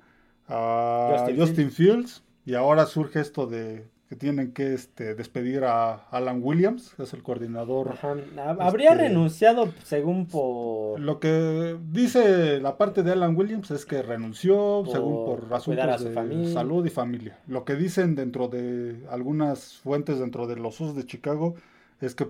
[0.47, 2.23] a Justin Justin, Fields.
[2.45, 7.13] y ahora surge esto de que tienen que este, despedir a Alan Williams, que es
[7.13, 7.89] el coordinador.
[7.91, 8.15] Ajá,
[8.59, 10.99] Habría Este- renunciado según por...
[10.99, 16.01] Lo que dice la parte de Alan Williams es que renunció Por según por asuntos
[16.01, 16.51] su de familia.
[16.53, 17.37] salud y familia.
[17.45, 21.53] Lo que dicen dentro de algunas fuentes dentro de los Osos de Chicago
[22.01, 22.27] es que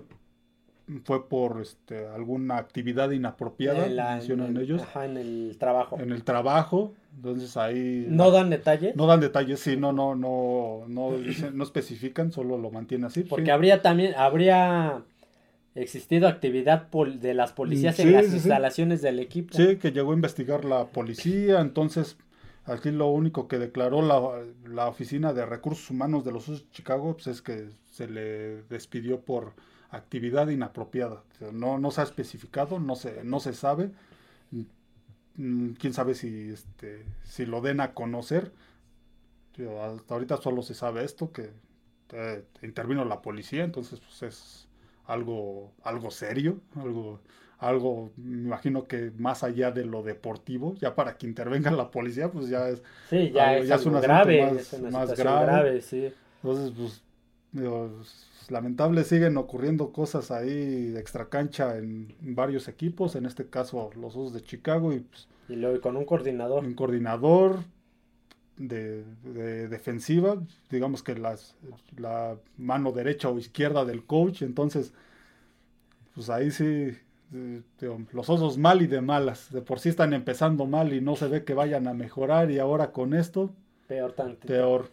[1.04, 5.98] fue por este, alguna actividad inapropiada, en la- mencionan en- ellos, ajá, en el trabajo.
[6.00, 6.92] en el trabajo.
[7.16, 8.94] Entonces ahí No dan detalles.
[8.96, 13.22] no dan detalles, sí, no, no, no, no, dicen- no especifican, solo lo mantiene así.
[13.22, 13.50] Porque sí.
[13.50, 15.02] habría también, habría
[15.74, 19.56] existido actividad pol- de las policías Sí, en las sí, instalaciones del equipo.
[19.56, 22.16] Sí, que llegó a investigar la policía, entonces
[22.64, 24.20] aquí lo único que declaró la,
[24.68, 29.52] la Oficina de Recursos Humanos de los Chicago pues, es que se le despidió por
[29.90, 31.22] actividad inapropiada.
[31.52, 33.90] No, no se ha especificado, no se, no se sabe.
[35.36, 38.52] Mm, Quién sabe si, este, si lo den a conocer.
[39.58, 41.50] Hasta ahorita solo se sabe esto, que
[42.12, 44.68] eh, intervino la policía, entonces pues es
[45.06, 47.20] algo, algo serio, algo,
[47.58, 52.30] algo, me imagino que más allá de lo deportivo, ya para que intervenga la policía,
[52.30, 55.10] pues ya es, Sí, ya, Algo- es, ya es un grave, más- es una más
[55.10, 55.46] situación grave.
[55.46, 56.12] grave, sí.
[56.42, 57.02] entonces pues,
[57.52, 58.00] digo,
[58.50, 63.90] es lamentable, siguen ocurriendo cosas ahí de extracancha en, en varios equipos, en este caso
[63.96, 66.64] los Osos de Chicago y pues, Y luego con un coordinador.
[66.64, 67.60] un coordinador
[68.56, 71.56] de, de defensiva, digamos que las,
[71.96, 74.92] la mano derecha o izquierda del coach, entonces,
[76.14, 76.96] pues ahí sí,
[78.12, 81.28] los osos mal y de malas, de por sí están empezando mal y no se
[81.28, 83.50] ve que vayan a mejorar y ahora con esto,
[83.86, 84.46] Peor tanto.
[84.46, 84.90] peor.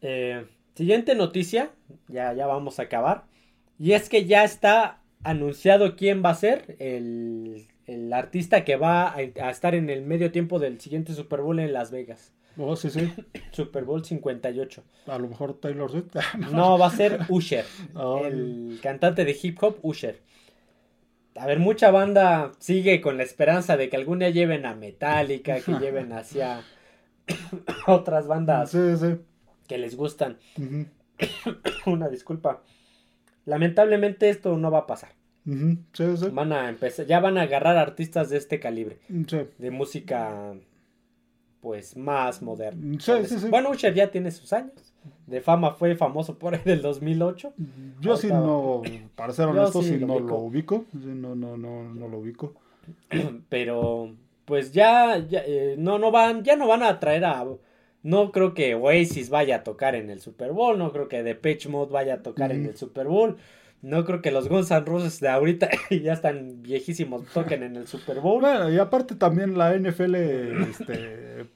[0.00, 0.46] Eh,
[0.78, 1.72] siguiente noticia,
[2.06, 3.24] ya, ya vamos a acabar.
[3.80, 9.08] Y es que ya está anunciado quién va a ser el, el artista que va
[9.08, 12.32] a, a estar en el medio tiempo del siguiente Super Bowl en Las Vegas.
[12.56, 13.12] Oh, sí, sí,
[13.50, 14.84] Super Bowl 58.
[15.08, 16.14] a lo mejor Taylor Swift.
[16.52, 17.64] No, va a ser Usher,
[18.24, 20.20] el cantante de hip hop Usher.
[21.34, 25.60] A ver, mucha banda sigue con la esperanza de que algún día lleven a Metallica,
[25.60, 26.62] que lleven hacia
[27.86, 29.18] otras bandas Sí, sí.
[29.68, 30.38] Que les gustan.
[31.86, 32.62] Una disculpa.
[33.44, 35.10] Lamentablemente esto no va a pasar.
[35.46, 36.28] ujú, Sí, sí.
[36.32, 39.38] Van a empezar, ya van a agarrar artistas de este calibre, Sí.
[39.58, 40.54] de música
[41.60, 42.98] pues más moderna.
[43.00, 43.12] Sí.
[43.50, 44.94] Bueno, Usher ya tiene sus años.
[45.26, 47.52] De fama fue famoso por ahí del 2008.
[48.00, 48.82] Yo sí no,
[49.14, 50.84] para ser honesto, lo no lo ubico.
[50.92, 52.54] No, no, no, no lo ubico.
[53.48, 57.44] Pero pues ya, ya, eh, no, no van, ya no van a traer a.
[58.02, 60.78] No creo que Oasis vaya a tocar en el Super Bowl.
[60.78, 63.36] No creo que Depeche Mode vaya a tocar en el Super Bowl.
[63.80, 65.68] No creo que los Guns N' Roses de ahorita
[66.02, 68.40] ya están viejísimos toquen en el Super Bowl.
[68.40, 71.46] Bueno, y aparte también la NFL, este, eh,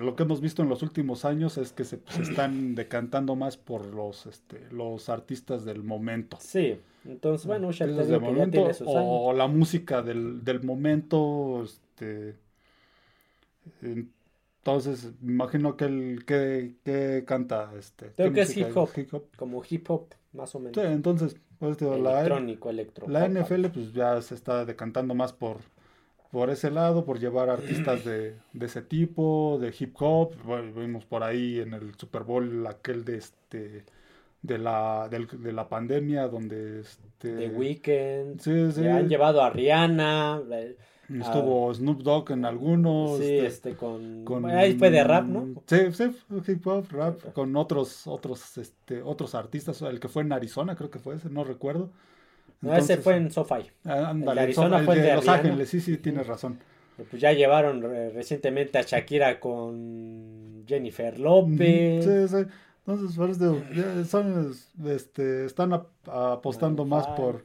[0.00, 3.56] lo que hemos visto en los últimos años es que se, se están decantando más
[3.58, 6.38] por los, este, los artistas del momento.
[6.40, 9.04] Sí, entonces bueno, te digo que ya tiene sus años.
[9.04, 12.36] o la música del, del momento, este,
[14.58, 18.90] entonces me imagino que el que, que canta, este, Creo ¿qué que es hip hop.
[18.96, 19.24] Hip hop.
[19.36, 20.74] Como hip hop, más o menos.
[20.74, 23.08] Sí, entonces, pues, digo, la, Electrónico, electro.
[23.08, 25.58] La NFL pues ya se está decantando más por,
[26.30, 30.34] por ese lado, por llevar artistas de, de ese tipo, de hip hop.
[30.44, 33.84] Bueno, vimos por ahí en el Super Bowl aquel de este
[34.40, 38.40] de la, del- de la pandemia, donde este, The Weeknd.
[38.40, 38.86] Sí, sí.
[38.86, 40.42] Han llevado a Rihanna.
[41.10, 43.18] Eh, estuvo Snoop Dogg en algunos.
[43.18, 45.46] Sí, este, este con, con- Ahí fue de rap, ¿no?
[45.66, 46.04] Sí, sí,
[46.48, 50.90] hip hop, rap, con otros, otros, este, otros artistas, el que fue en Arizona, creo
[50.90, 51.90] que fue ese, no recuerdo.
[52.62, 53.70] No, ese Entonces, fue en SoFi.
[53.84, 55.28] ah, ándale, de Arizona el fue el de de Los.
[55.28, 56.58] Ángeles, sí, sí, tienes razón.
[57.10, 62.04] Pues ya llevaron eh, recientemente a Shakira con Jennifer López.
[62.04, 62.44] Sí, sí.
[62.86, 63.38] Entonces,
[63.76, 64.52] ya son,
[64.86, 67.44] este, están ap- apostando más por,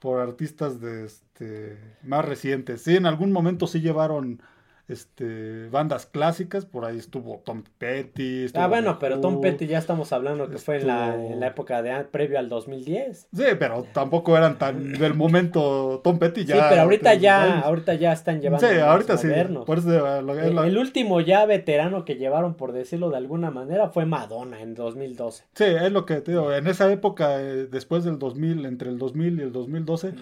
[0.00, 2.82] por artistas de, este, más recientes.
[2.82, 4.40] Sí, en algún momento sí llevaron
[4.86, 8.44] este, bandas clásicas, por ahí estuvo Tom Petty.
[8.44, 9.40] estuvo Ah, bueno, pero Tom.
[9.40, 13.28] Petty ya estamos hablando que fue en la, en la época de previo al 2010.
[13.34, 16.56] Sí, pero tampoco eran tan del momento Tom Petty ya.
[16.56, 17.64] sí, pero ahorita ya, años.
[17.64, 19.26] ahorita ya están llevando Sí, ahorita sí.
[19.28, 19.64] modernos.
[19.64, 24.04] Por eso, lo- El, último ya veterano que llevaron, por decirlo de alguna manera, fue
[24.04, 25.44] Madonna en 2012.
[25.54, 26.52] Sí, es lo que te digo.
[26.52, 30.12] En esa época, eh, después del 2000, entre el 2000 y el 2012,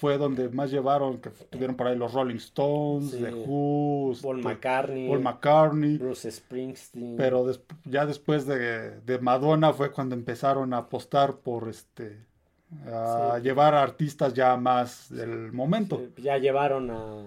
[0.00, 3.18] fue donde más llevaron, que tuvieron por ahí los Rolling Stones, Sí.
[3.22, 5.98] The Who, Paul McCartney, Paul McCartney.
[5.98, 7.16] Bruce Springsteen.
[7.16, 12.24] Pero des- ya después de, de Madonna fue cuando empezaron a apostar por este
[12.86, 13.42] a Sí.
[13.42, 15.98] llevar a artistas ya más del momento.
[16.16, 17.24] Sí, ya llevaron a.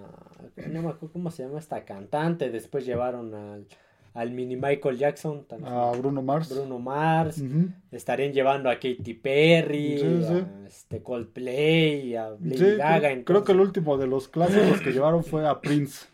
[0.66, 2.50] No me acuerdo cómo se llama esta cantante.
[2.50, 3.66] Después llevaron al,
[4.14, 5.44] al mini Michael Jackson.
[5.44, 5.72] también.
[5.72, 6.48] A Bruno Mars.
[6.54, 7.42] Bruno Mars.
[7.90, 9.98] Estarían llevando a Katy Perry.
[9.98, 10.32] Sí, sí.
[10.64, 12.16] A este Coldplay.
[12.16, 13.08] A Lady Sí, Gaga.
[13.10, 16.06] creo, creo que el último de los clásicos que llevaron fue a Prince.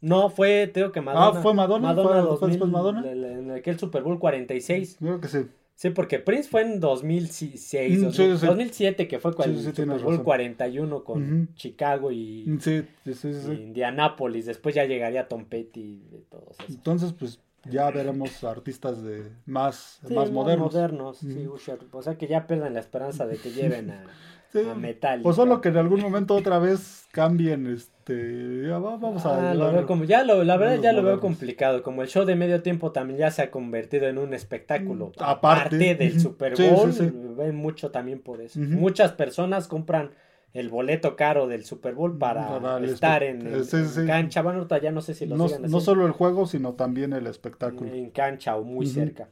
[0.00, 1.38] No, fue, tengo que Madonna.
[1.40, 1.94] Ah, ¿fue Madonna?
[1.94, 3.10] ¿Fue- fue después Madonna?
[3.10, 4.96] En aquel Super Bowl 46.
[5.00, 5.38] Creo que sí.
[5.80, 8.46] Sí, porque Prince fue en 2006, Mm, 2000- sí, sí.
[8.46, 10.24] 2007, que fue con Sí, el sí, Super tienes Bowl razón.
[10.24, 11.54] 41 con Ujú.
[11.54, 13.52] Chicago y, Sí, sí, sí, y sí.
[13.52, 14.46] Indianapolis.
[14.46, 16.68] Después ya llegaría Tom Petty y todos esos.
[16.74, 17.38] Entonces, pues
[17.70, 21.18] ya veremos artistas de más, Sí, más modernos.
[21.18, 21.54] sí, Ujú.
[21.54, 21.78] Usher.
[21.92, 24.02] O sea que ya pierden la esperanza de que lleven a,
[24.50, 25.22] Sí, a Metallica.
[25.24, 29.54] Pues solo que en algún momento otra vez cambien, este, ya va- vamos a Ah,
[29.54, 31.82] lo veo como, ya lo, la verdad ya lo veo complicado.
[31.82, 35.08] Como el show de medio tiempo también ya se ha convertido en un espectáculo.
[35.08, 35.94] Mm, aparte.
[35.94, 36.18] del.
[36.20, 37.10] Super Sí, sí, Bowl, sí.
[37.36, 38.58] ven mucho también por eso.
[38.60, 40.12] Muchas personas compran
[40.54, 43.88] el boleto caro del Super Bowl para Para el estar en, eh, en- sí, en
[43.88, 44.06] sí.
[44.06, 44.40] cancha.
[44.40, 47.26] Bueno, ya no sé si lo no, sigan no solo el juego, sino también el
[47.26, 47.92] espectáculo.
[47.92, 49.28] en cancha o muy cerca.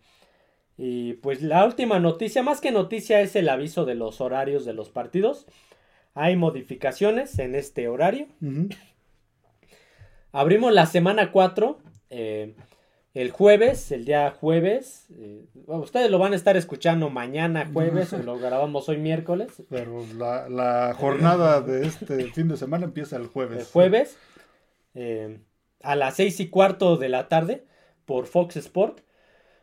[0.78, 4.74] Y pues la última noticia, más que noticia, es el aviso de los horarios de
[4.74, 5.46] los partidos.
[6.14, 8.26] Hay modificaciones en este horario.
[10.32, 11.78] Abrimos la semana 4
[12.10, 12.54] eh,
[13.14, 15.06] el jueves, el día jueves.
[15.18, 19.62] eh, ustedes lo van a estar escuchando mañana jueves, o lo grabamos hoy miércoles.
[19.70, 23.60] Pero la, la jornada de este fin de semana empieza el jueves.
[23.60, 24.18] El jueves
[24.94, 25.38] eh,
[25.80, 27.64] a las seis y cuarto de la tarde
[28.04, 29.00] por Fox Sport.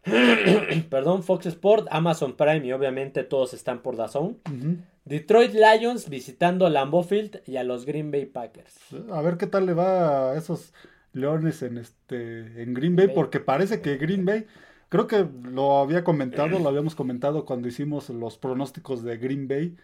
[0.90, 3.96] Perdón, Fox Sport, Amazon Prime y obviamente todos están por.
[3.96, 4.78] Ujú.
[5.06, 8.76] Detroit Lions visitando Lambeau Field y a los Green Bay Packers.
[9.12, 10.74] A ver qué tal le va a esos
[11.14, 13.16] Leones en este en Green Bay, Bay.
[13.16, 14.48] porque parece que Green Bay,
[14.90, 19.76] creo que lo había comentado, lo habíamos comentado cuando hicimos los pronósticos de Green Bay.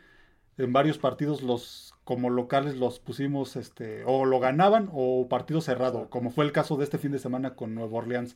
[0.57, 6.09] En varios partidos los como locales los pusimos este o lo ganaban o partido cerrado,
[6.09, 8.35] como fue el caso de este fin de semana con Nueva Orleans.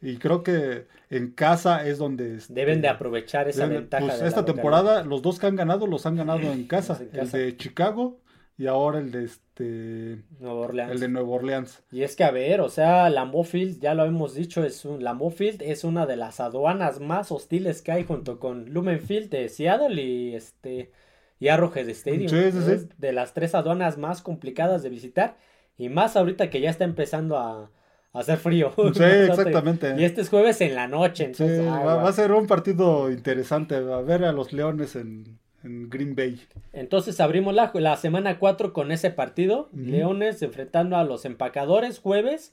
[0.00, 4.04] Y creo que en casa es donde este, Deben de aprovechar esa Deben- ventaja.
[4.06, 4.54] pues de esta localidad.
[4.62, 7.00] temporada, los dos que han ganado los han ganado en casa.
[7.12, 8.20] En El de Chicago
[8.56, 10.92] y ahora el de este Nueva Orleans.
[10.92, 11.82] el de Nueva Orleans.
[11.90, 15.02] Y es que a ver, o sea, Lambeau Field, ya lo hemos dicho, es un
[15.02, 19.30] Lambeau Field es una de las aduanas más hostiles que hay junto con Lumen Field
[19.30, 20.92] de Seattle y este
[21.40, 22.28] y Arrowhead Stadium.
[22.28, 22.72] Sí, sí, sí.
[22.72, 25.36] Es de las tres aduanas más complicadas de visitar
[25.76, 27.70] y más ahorita que ya está empezando a
[28.14, 28.72] hacer frío.
[28.94, 29.94] Sí, exactamente.
[29.98, 33.76] Y este es jueves en la noche, Sí, va, a ser un partido interesante.
[33.76, 36.40] A ver a los Leones en, en Green Bay.
[36.72, 39.68] Entonces abrimos la, la semana 4 con ese partido.
[39.72, 42.52] Leones enfrentando a los empacadores jueves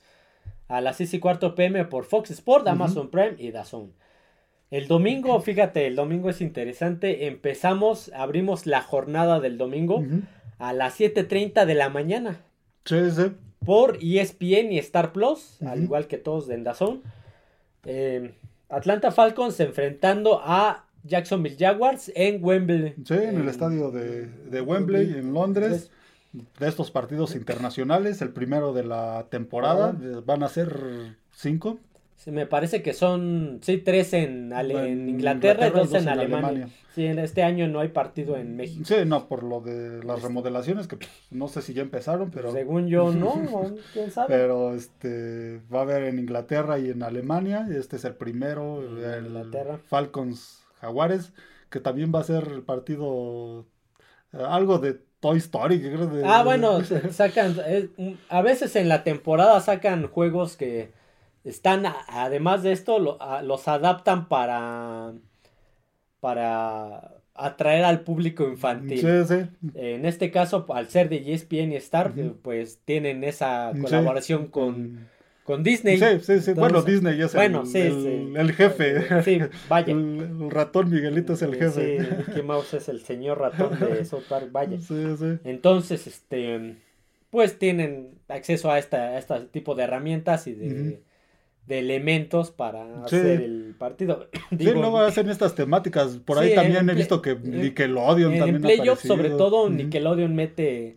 [0.67, 2.67] a las 6 y cuarto pm por Fox Sport.
[2.67, 3.91] Amazon Prime y DAZN.
[4.71, 7.27] El domingo, fíjate, el domingo es interesante.
[7.27, 10.01] Empezamos, abrimos la jornada del domingo
[10.59, 12.41] a las 7.30 de la mañana
[12.85, 13.31] Sí, sí.
[13.65, 17.01] Por ESPN y Star Plus, al igual que todos de DAZN.
[17.85, 18.33] Eh,
[18.69, 22.95] Atlanta Falcons enfrentando a Jacksonville Jaguars en Wembley.
[23.05, 25.91] Sí, en el En- estadio de, de Wembley, en Londres.
[26.59, 29.93] De estos partidos internacionales, el primero de la temporada.
[30.01, 31.77] eh, Van a ser cinco.
[32.15, 35.71] Sí, me parece que son, sí, tres en, Ale- en En Inglaterra, y Inglaterra y
[35.71, 36.47] dos en, dos en Alemania.
[36.49, 36.73] Alemania.
[36.93, 38.83] Sí, en este año no hay partido en México.
[38.85, 42.51] Sí, no, por lo de las remodelaciones, que pues, no sé si ya empezaron, pero...
[42.51, 43.33] Según yo, no,
[43.93, 44.27] quién sabe.
[44.27, 47.67] Pero este va a haber en Inglaterra y en Alemania.
[47.71, 48.83] Este es el primero.
[48.83, 49.79] En el Inglaterra.
[49.87, 51.31] Falcons Jaguares,
[51.69, 53.65] que también va a ser el partido
[54.33, 55.81] eh, algo de Toy Story.
[55.81, 56.79] Que creo de, ah, bueno,
[57.11, 57.55] sacan,
[58.27, 60.91] a veces en la temporada sacan juegos que
[61.43, 65.13] están, además de esto, los adaptan para,
[66.21, 68.99] para atraer al público infantil.
[68.99, 69.69] Sí, sí.
[69.75, 75.07] En este caso, al ser de ESPN y Star, pues tienen esa colaboración con,
[75.43, 75.97] con Disney.
[75.97, 76.53] Sí, sí, sí.
[76.53, 79.23] bueno, Disney es el, el, jefe.
[79.23, 79.91] Sí, vaya.
[79.91, 81.99] El, ratón Miguelito es el jefe.
[81.99, 84.77] Sí, Mickey Mouse es el señor ratón de South Park, vaya.
[84.79, 85.39] Sí, sí.
[85.43, 86.75] Entonces, este,
[87.31, 91.01] pues tienen acceso a, esta, este tipo de herramientas y de
[91.71, 94.27] de elementos para hacer el partido.
[94.49, 96.17] sí, luego hacen estas temáticas.
[96.17, 100.95] Por ahí también he visto que Nickelodeon también En playoff, sobre todo, Nickelodeon mete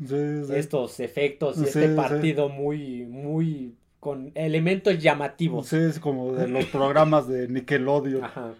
[0.52, 5.68] estos efectos y este partido muy, muy con elementos llamativos.
[5.68, 8.24] Sí, es como de los programas de Nickelodeon.
[8.24, 8.54] Ajá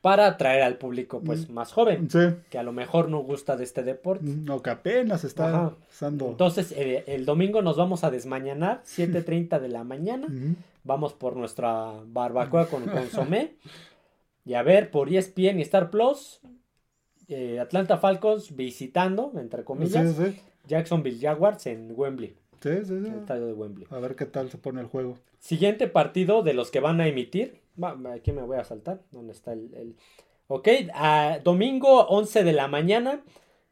[0.00, 2.08] para atraer al público pues más joven,
[2.48, 4.24] que a lo mejor no gusta de este deporte.
[4.24, 6.28] No, mm, que apenas está usando.
[6.28, 10.26] Entonces, eh, el domingo nos vamos a desmañanar, 7.30 de la mañana,
[10.84, 13.56] vamos por nuestra barbacoa con consomé,
[14.44, 16.40] y a ver, por ESPN y Star Plus,
[17.28, 20.16] eh, Atlanta Falcons visitando, entre comillas,
[20.66, 22.34] Jacksonville Jaguars en Wembley.
[22.60, 23.10] Sí, sí, sí.
[23.18, 23.86] estadio de Wembley.
[23.90, 25.16] A ver qué tal se pone el juego.
[25.38, 27.60] Siguiente partido de los que van a emitir.
[28.12, 29.00] Aquí me voy a saltar.
[29.10, 29.96] ¿Dónde está el...?
[30.48, 30.68] Ok,
[31.42, 33.22] domingo 11 de la mañana.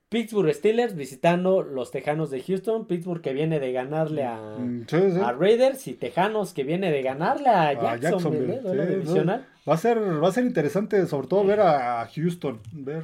[0.09, 2.87] Pittsburgh Steelers visitando los Tejanos de Houston.
[2.87, 4.87] Pittsburgh que viene de ganarle a, mm,
[5.23, 8.55] a Raiders y Tejanos que viene de ganarle a Jacksonville.
[8.55, 9.41] ¿eh?
[9.69, 12.61] Va, a ser, va a ser interesante sobre todo ver a Houston.
[12.73, 13.03] Ver,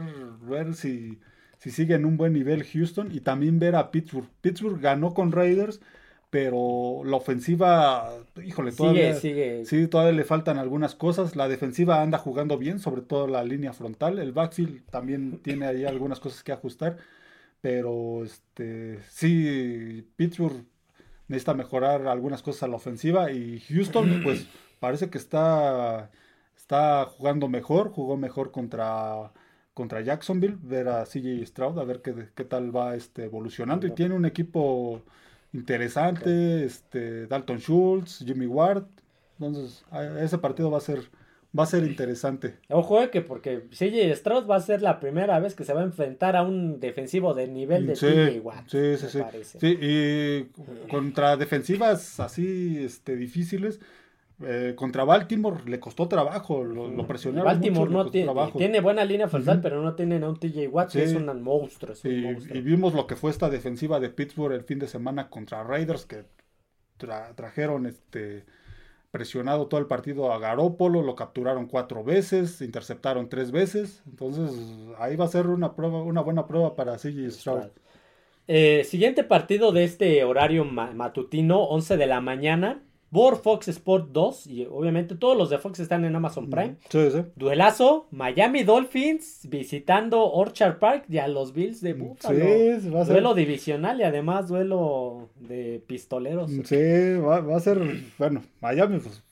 [0.49, 1.19] ver si
[1.65, 4.29] si sigue en un buen nivel Houston y también ver a Pittsburgh.
[4.43, 5.81] Pittsburgh ganó con Raiders,
[6.35, 8.13] pero la ofensiva,
[8.45, 11.37] híjole, todavía, sigue, Sí, todavía le faltan algunas cosas.
[11.37, 14.19] La defensiva anda jugando bien, sobre todo la línea frontal.
[14.19, 16.97] El backfield también tiene ahí algunas cosas que ajustar,
[17.61, 20.65] pero este, sí, Pittsburgh
[21.29, 24.49] necesita mejorar algunas cosas a la ofensiva y Houston, pues
[24.81, 26.11] parece que está,
[26.57, 29.33] está jugando mejor, jugó mejor contra
[29.73, 33.87] contra Jacksonville, ver a CJ Stroud, a ver qué, qué tal va este, evolucionando.
[33.87, 35.05] Y tiene un equipo
[35.55, 38.85] interesante, este, Dalton Schultz, Jimmy Ward.
[39.39, 39.85] Entonces,
[40.21, 41.09] ese partido va a ser
[41.59, 42.57] va a ser interesante.
[42.69, 45.83] Ojo eh, que porque CJ Stroud va a ser la primera vez que se va
[45.83, 48.69] a enfrentar a un defensivo de nivel de sí, Watt.
[48.69, 49.59] Sí, sí, sí.
[49.59, 49.79] sí.
[49.81, 50.45] Y
[50.89, 53.81] contra defensivas así este, difíciles,
[54.43, 57.47] eh, contra Baltimore le costó trabajo, lo, lo presionaron.
[57.47, 61.05] Baltimore no tiene, tiene, buena línea frontal, pero no tienen a un TJ Watt, que
[61.05, 61.95] es un monstruo.
[62.03, 66.05] y, vimos lo que fue esta defensiva de Pittsburgh el fin de semana contra Raiders,
[66.05, 66.25] que
[66.97, 68.45] trajeron este
[69.13, 74.51] presionado todo el partido a Garópolo, lo capturaron cuatro veces, interceptaron tres veces, entonces
[74.99, 77.67] ahí va a ser una prueba, una buena prueba para CJ Stroud.
[78.49, 82.83] Eh, siguiente partido de este horario matutino, 11 de la mañana
[83.15, 84.47] por Fox Sport 2.
[84.49, 86.75] Y obviamente todos los de Fox están en Amazon Prime.
[86.89, 87.23] Sí, sí.
[87.37, 92.45] Duelazo, Miami Dolphins visitando Orchard Park y a los Bills de Buffalo.
[92.45, 93.15] Sí, va a ser.
[93.15, 96.51] Duelo divisional y además duelo de pistoleros.
[96.65, 97.81] Sí, va, a ser,
[98.19, 99.23] bueno, Miami pues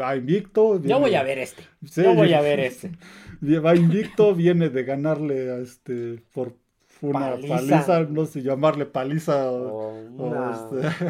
[0.00, 0.80] va invicto.
[0.80, 1.62] Yo voy a ver este.
[1.82, 2.92] Yo voy a ver este.
[3.42, 6.54] Va invicto, viene de ganarle a este por
[7.02, 8.00] una paliza.
[8.04, 9.94] no sé llamarle paliza o,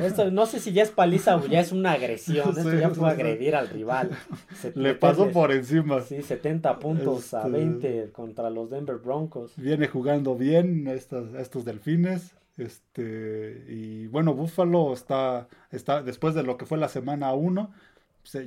[0.03, 0.31] este.
[0.31, 3.55] no sé si ya es paliza o ya es una agresión, esto ya fue agredir
[3.55, 4.11] al rival.
[4.75, 6.01] Le pasó por encima.
[6.01, 9.53] Sí, 70 puntos a 20 este, contra los Denver Broncos.
[9.57, 12.35] Viene jugando bien estos, estos delfines.
[12.57, 17.71] Este, y bueno, Buffalo está, está, después de lo que fue la semana 1,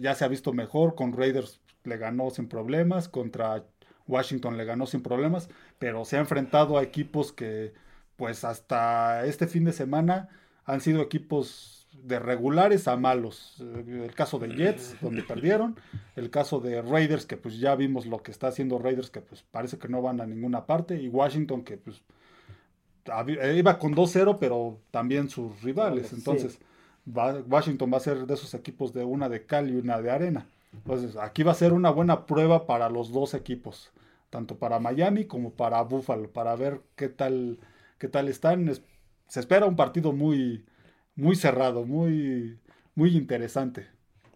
[0.02, 3.64] ya se ha visto mejor, con Raiders le ganó sin problemas, contra
[4.10, 7.74] Washington le ganó sin problemas, pero se ha enfrentado a equipos que,
[8.16, 10.30] pues hasta este fin de semana,
[10.66, 13.58] han sido equipos de regulares a malos.
[13.60, 15.76] Eh, el caso de Jets, donde perdieron.
[16.16, 19.44] El caso de Raiders, que pues ya vimos lo que está haciendo Raiders, que pues
[19.44, 21.02] parece que no van a ninguna parte.
[21.02, 22.02] Y Washington, que pues
[23.06, 26.14] eh, iba con 2-0, pero también sus rivales.
[26.14, 26.60] Entonces,
[27.06, 30.48] Washington va a ser de esos equipos de una de cal y una de arena.
[30.74, 33.92] Entonces, aquí va a ser una buena prueba para los dos equipos
[34.30, 37.60] tanto para Miami como para Buffalo, para ver qué tal,
[37.98, 38.72] qué tal están.
[39.28, 40.66] se espera un partido muy,
[41.16, 42.60] muy cerrado, muy,
[42.96, 43.88] muy interesante.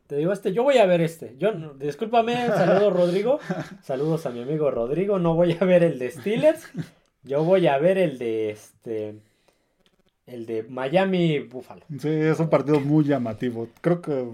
[0.08, 1.36] Te digo este, yo voy a ver este.
[1.38, 3.40] Yo, discúlpame, saludos Rodrigo.
[3.82, 5.18] Saludos a mi amigo Rodrigo.
[5.18, 6.70] No voy a ver el de Steelers.
[7.24, 9.16] Yo voy a ver el de este.
[10.26, 11.86] El de Miami Buffalo.
[12.00, 13.68] Sí, es un partido muy llamativo.
[13.82, 14.26] Creo que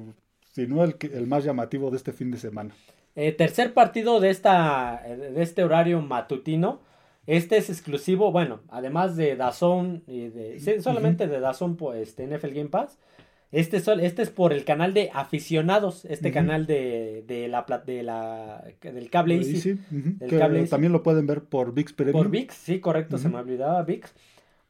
[0.51, 2.73] si no el, el más llamativo de este fin de semana.
[3.15, 6.81] Eh, tercer partido de, esta, de este horario matutino.
[7.27, 12.25] Este es exclusivo, bueno, además de Dazón y de, sí, solamente de Dazón, pues, este
[12.25, 12.97] NFL Game Pass.
[13.51, 18.63] Este, este es por el canal de aficionados, este canal de, de, la, de la
[18.81, 19.79] del cable Easy.
[20.69, 22.17] También lo pueden ver por VIX Premium.
[22.17, 24.13] Por VIX, sí, correcto, se me olvidaba VIX.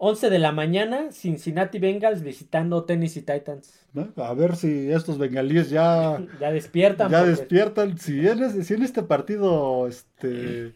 [0.02, 3.86] 11 de la mañana, Cincinnati Bengals visitando Tennessee Titans.
[4.16, 6.24] A ver si estos bengalíes ya...
[6.40, 7.12] ya despiertan.
[7.12, 7.98] Ya despiertan.
[7.98, 10.74] Si en, si en este partido este,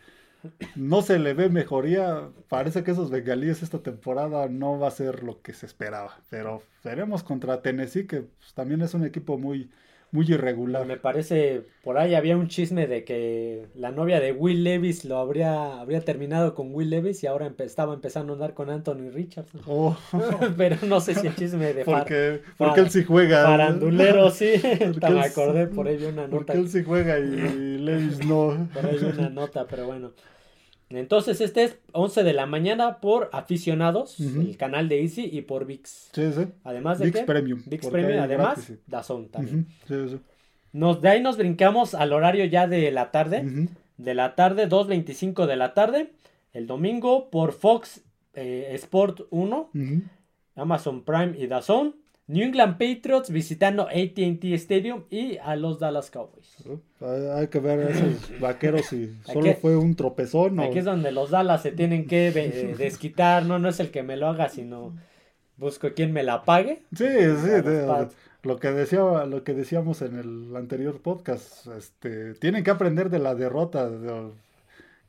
[0.75, 5.23] no se le ve mejoría, parece que esos bengalíes esta temporada no va a ser
[5.23, 6.19] lo que se esperaba.
[6.29, 9.71] Pero veremos contra Tennessee, que pues, también es un equipo muy
[10.13, 10.85] muy irregular.
[10.85, 15.17] Me parece, por ahí había un chisme de que la novia de Will Levis lo
[15.17, 19.61] habría, habría terminado con Will Levis y ahora estaba empezando a andar con Anthony Richardson.
[19.65, 19.97] Oh.
[20.57, 23.43] Pero no sé si el chisme de Porque, porque él sí juega.
[23.43, 24.53] Farandulero, sí.
[25.01, 26.29] me acordé, por ahí una nota.
[26.29, 27.25] Porque él sí juega y
[27.79, 28.69] Levis no.
[28.71, 30.11] Por ahí una nota, pero bueno.
[30.97, 35.65] Entonces, este es 11 de la mañana por aficionados, el canal de Easy y por
[35.65, 36.09] VIX.
[36.13, 36.47] Sí, sí.
[36.63, 37.63] Además de VIX Premium.
[37.65, 39.67] VIX Premium, además, Dazón también.
[39.87, 40.19] sí, sí.
[40.73, 43.69] Nos, de ahí nos brincamos al horario ya de la tarde.
[43.97, 46.11] De la tarde, 2.25 de la tarde.
[46.51, 48.01] El domingo por Fox
[48.33, 49.69] eh, Sport 1,
[50.55, 51.95] Amazon Prime y Dazón.
[52.27, 56.55] New England Patriots visitando ATT Stadium y a los Dallas Cowboys.
[57.35, 60.59] Hay que ver a esos vaqueros si solo fue un tropezón.
[60.59, 63.45] Aquí es donde los Dallas se tienen que eh, desquitar.
[63.45, 64.93] No, no es el que me lo haga, sino
[65.57, 66.83] busco quien me la pague.
[66.95, 67.51] Sí, sí.
[68.43, 73.19] lo que decía, lo que decíamos en el anterior podcast, este, tienen que aprender de
[73.19, 73.89] la derrota.
[73.89, 74.31] De,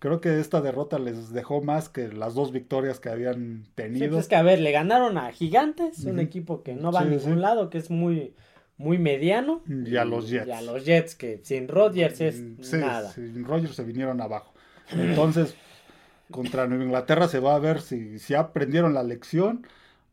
[0.05, 4.11] creo que esta derrota les dejó más que las dos victorias que habían tenido.
[4.11, 7.05] Pues es que, a ver, le ganaron a Gigantes, un equipo que no va a
[7.07, 8.34] ningún lado, que es muy,
[8.76, 9.62] muy mediano.
[9.66, 10.46] Y a los Jets.
[10.46, 13.12] Y a los Jets, que sin Rodgers es mm, nada.
[13.12, 14.52] Sin Rodgers se vinieron abajo.
[14.92, 15.55] Entonces,
[16.30, 19.66] contra Nueva Inglaterra se va a ver si, si aprendieron la lección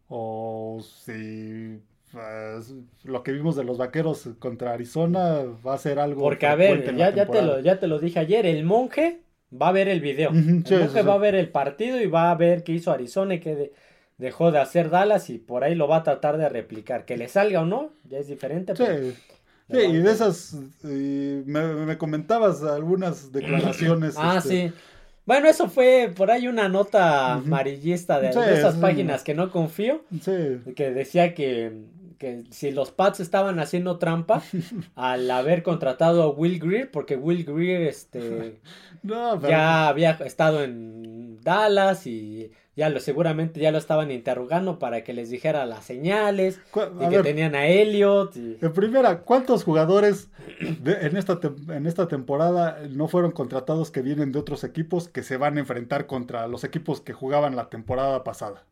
[0.08, 1.82] o si
[2.14, 2.74] pues,
[3.04, 6.22] lo que vimos de los vaqueros contra Arizona va a ser algo.
[6.22, 9.20] Porque, a ver, ya, ya, te lo, ya te lo dije ayer, el monje
[9.60, 10.32] va a ver el video.
[10.32, 10.64] el
[11.08, 13.72] va a ver el partido y va a ver qué hizo Arizona y qué
[14.18, 17.06] dejó de hacer Dallas y por ahí lo va a tratar de replicar.
[17.06, 18.76] Que le salga o no, ya es diferente.
[18.76, 19.16] Sí.
[19.70, 24.16] Sí, y de esas, me, comentabas algunas declaraciones.
[24.18, 24.74] ah, este, sí.
[25.26, 30.04] Bueno, eso fue por ahí una nota amarillista de, esas páginas que no confío.
[30.76, 31.72] Que decía que
[32.22, 34.44] que si los Pats estaban haciendo trampa
[34.96, 38.62] al haber contratado a Will Greer, porque Will Greer este,
[39.04, 45.14] ya había estado en Dallas y ya lo seguramente ya lo estaban interrogando para que
[45.14, 46.60] les dijera las señales
[47.00, 48.36] y que tenían a Elliot.
[48.36, 54.38] En primera, ¿cuántos jugadores en, esta en esta temporada no fueron contratados que vienen de
[54.38, 58.64] otros equipos que se van a enfrentar contra los equipos que jugaban la temporada pasada?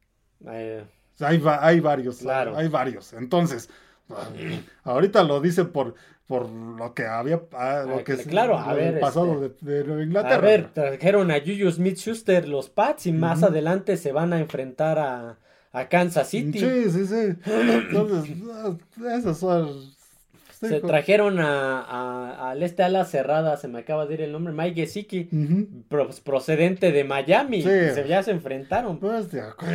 [0.46, 0.84] Eh,
[1.22, 2.56] hay, hay varios, claro.
[2.58, 3.14] hay varios.
[3.14, 3.70] Entonces,
[4.84, 5.96] ahorita lo dice por,
[6.28, 10.04] por lo que había ah, lo ah, que claro, a ver, pasado este, de, Nueva
[10.04, 10.36] Inglaterra.
[10.36, 14.40] A ver, trajeron a Juju Smith Schuster los Pats y más adelante se van a
[14.40, 15.38] enfrentar a,
[15.72, 16.60] a Kansas City.
[16.60, 17.36] Sí, sí, sí.
[17.46, 18.36] Entonces,
[19.18, 19.99] esas son
[20.68, 24.82] se trajeron a, al este ala cerrada, se me acaba de ir el nombre, Mike
[24.82, 25.30] Gesicki,
[26.24, 27.62] procedente de Miami.
[27.62, 29.00] Se, ya se enfrentaron.
[29.00, 29.28] Pues,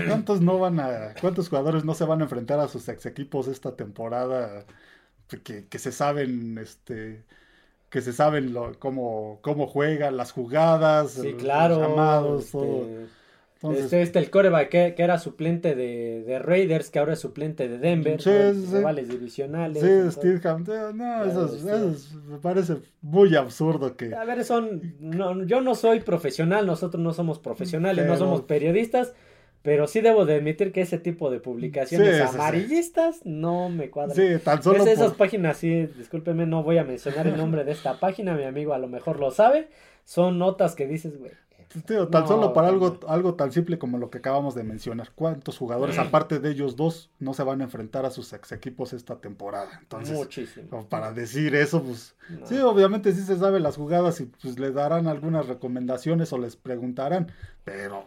[0.06, 3.48] ¿cuántos no van a, cuántos jugadores no se van a enfrentar a sus ex equipos
[3.48, 4.66] esta temporada?
[5.42, 7.24] Que, que se saben, este,
[7.88, 13.06] que se saben lo, cómo, cómo juegan, las jugadas, sí, claro, los llamados, este,
[13.72, 18.20] este, este, el coreback que, era suplente de, Raiders, que ahora es suplente de Denver,
[18.20, 18.30] sí,
[18.72, 19.82] rivales divisionales.
[19.82, 20.40] Sí, Steve
[20.94, 24.14] no, eso, me parece muy absurdo que...
[24.14, 29.14] A ver, son, no, yo no soy profesional, nosotros no somos profesionales, no somos periodistas,
[29.62, 34.14] pero sí debo de admitir que ese tipo de publicaciones amarillistas no me cuadran.
[34.14, 37.72] Sí, tan solo es esas páginas, sí, discúlpeme, no voy a mencionar el nombre de
[37.72, 39.68] esta página, mi amigo a lo mejor lo sabe,
[40.04, 41.32] son notas que dices, güey,
[41.82, 45.10] tan solo para algo, algo tan simple como lo que acabamos de mencionar.
[45.14, 48.92] ¿Cuántos jugadores, aparte de ellos dos, no se van a enfrentar a sus ex equipos
[48.92, 49.78] esta temporada?
[49.80, 50.86] Entonces, Muchísimo.
[50.88, 52.14] para decir eso, pues
[52.44, 56.56] sí, obviamente sí se sabe las jugadas y pues le darán algunas recomendaciones o les
[56.56, 57.32] preguntarán,
[57.64, 58.06] pero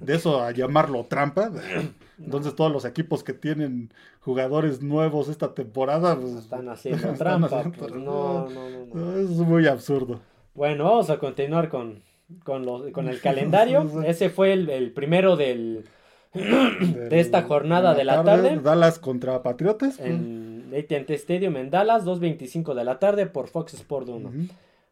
[0.00, 1.50] de eso a llamarlo trampa.
[2.18, 7.64] Entonces todos los equipos que tienen jugadores nuevos esta temporada pues, están haciendo trampa.
[7.76, 10.20] Pues, no, no, no, Es muy absurdo.
[10.54, 12.02] Bueno, vamos a continuar con,
[12.44, 14.02] con, los, con el calendario.
[14.04, 15.84] Ese fue el, primero del,
[16.32, 19.98] de esta jornada de la tarde, Dallas contra Patriotas.
[20.00, 24.30] En AT&T Stadium en Dallas, 2.25 de la tarde por Fox Sport 1.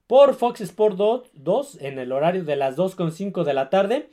[0.06, 0.98] por Fox Sport
[1.34, 4.10] 2 en el horario de las 2.5 de la tarde.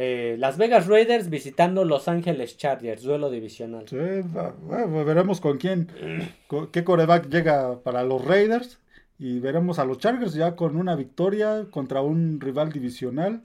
[0.00, 3.88] Eh, Las Vegas Raiders visitando Los Ángeles Chargers, duelo divisional.
[3.88, 3.96] Sí,
[4.62, 5.88] bueno, veremos con quién,
[6.46, 8.78] con, qué coreback llega para los Raiders
[9.18, 13.42] y veremos a los Chargers ya con una victoria contra un rival divisional.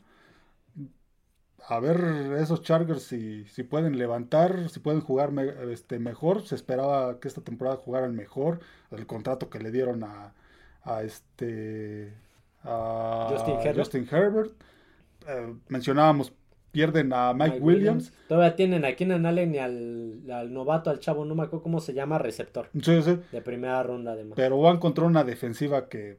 [1.67, 1.97] A ver
[2.39, 5.31] esos Chargers si, si pueden levantar, si pueden jugar
[5.71, 6.45] este, mejor.
[6.45, 8.59] Se esperaba que esta temporada jugaran mejor.
[8.91, 10.33] El contrato que le dieron a,
[10.83, 12.13] a este
[12.63, 13.29] a
[13.75, 14.51] Justin Herbert.
[15.27, 16.33] Eh, mencionábamos
[16.73, 18.11] pierden a Mike, Williams.
[18.27, 21.93] Todavía tienen a Keenan Allen y al, novato, al chavo, no me acuerdo cómo se
[21.93, 22.67] llama, receptor.
[22.81, 23.19] Sí, sí.
[23.31, 24.33] De primera ronda, además.
[24.35, 26.17] Pero van contra una defensiva que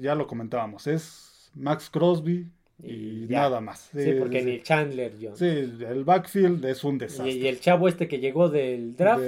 [0.00, 2.50] ya lo comentábamos, es Max Crosby
[2.82, 3.90] y, nada más.
[3.96, 5.38] Sí, porque ni Chandler Jones.
[5.38, 7.30] Sí, el backfield es un desastre.
[7.30, 9.22] Y, el chavo este que llegó del draft.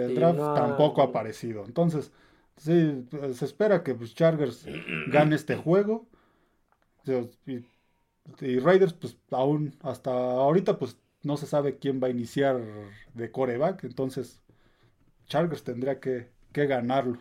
[0.57, 1.65] tampoco ha aparecido.
[1.65, 2.11] Entonces,
[2.57, 4.67] sí, se espera que pues, Chargers
[5.13, 6.09] gane este juego.
[7.47, 7.61] Y
[8.41, 12.61] y Raiders, pues aún hasta ahorita, pues no se sabe quién va a iniciar
[13.15, 13.85] de coreback.
[13.85, 14.43] Entonces,
[15.27, 17.19] Chargers tendría que, ganarlo.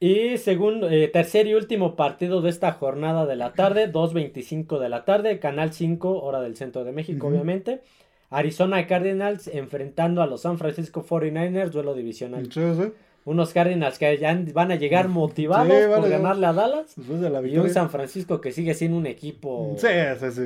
[0.00, 4.88] Y segundo, eh, tercer y último partido de esta jornada de la tarde, 2.25 de
[4.88, 7.82] la tarde, Canal 5, hora del centro de México, obviamente.
[8.30, 12.52] Arizona Cardinals enfrentando a los San Francisco 49ers, duelo divisional.
[12.52, 12.92] Sí, sí
[13.28, 16.94] unos Cardinals que ya van a llegar motivados por ganarle a Dallas.
[16.96, 19.76] y un San Francisco que sigue siendo un equipo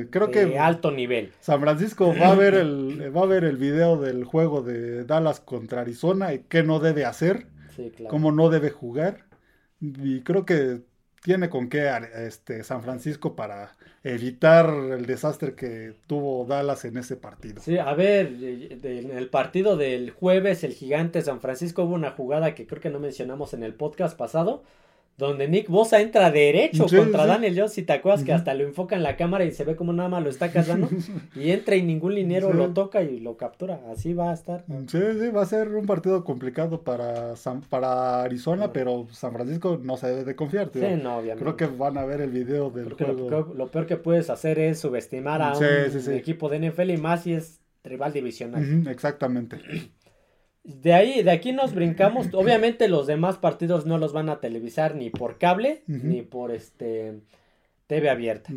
[0.09, 1.31] Creo de alto nivel.
[1.39, 5.39] San Francisco va a ver el va a ver el video del juego de Dallas
[5.39, 7.47] contra Arizona y qué no debe hacer,
[8.09, 9.25] cómo no debe jugar.
[9.79, 10.81] Y creo que
[11.23, 13.71] tiene con qué este, San Francisco para
[14.03, 17.61] evitar el desastre que tuvo Dallas en ese partido.
[17.61, 22.53] Sí, a ver, en el partido del jueves, el gigante San Francisco hubo una jugada
[22.53, 24.63] que creo que no mencionamos en el podcast pasado,
[25.17, 28.95] donde Nick Bosa entra derecho contra Daniel Jones, y te acuerdas que hasta lo enfoca
[28.95, 30.89] en la cámara y se ve como nada más lo está cazando,
[31.35, 34.65] y entra y ningún linero lo toca y lo captura, así va a estar.
[34.87, 37.35] Sí, sí, va a ser un partido complicado para,
[37.69, 40.71] para Arizona, pero San Francisco no se debe de confiar.
[40.73, 41.43] Sí, no, obviamente.
[41.43, 43.53] Creo que van a ver el video del juego.
[43.55, 47.33] Lo, peor que puedes hacer es subestimar a un equipo de NFL y más si
[47.33, 48.87] es rival divisional.
[48.87, 49.57] exactamente.
[50.63, 52.27] De ahí, de aquí nos brincamos.
[52.33, 57.21] Obviamente los demás partidos no los van a televisar ni por cable ni por este
[57.87, 58.51] TV abierta.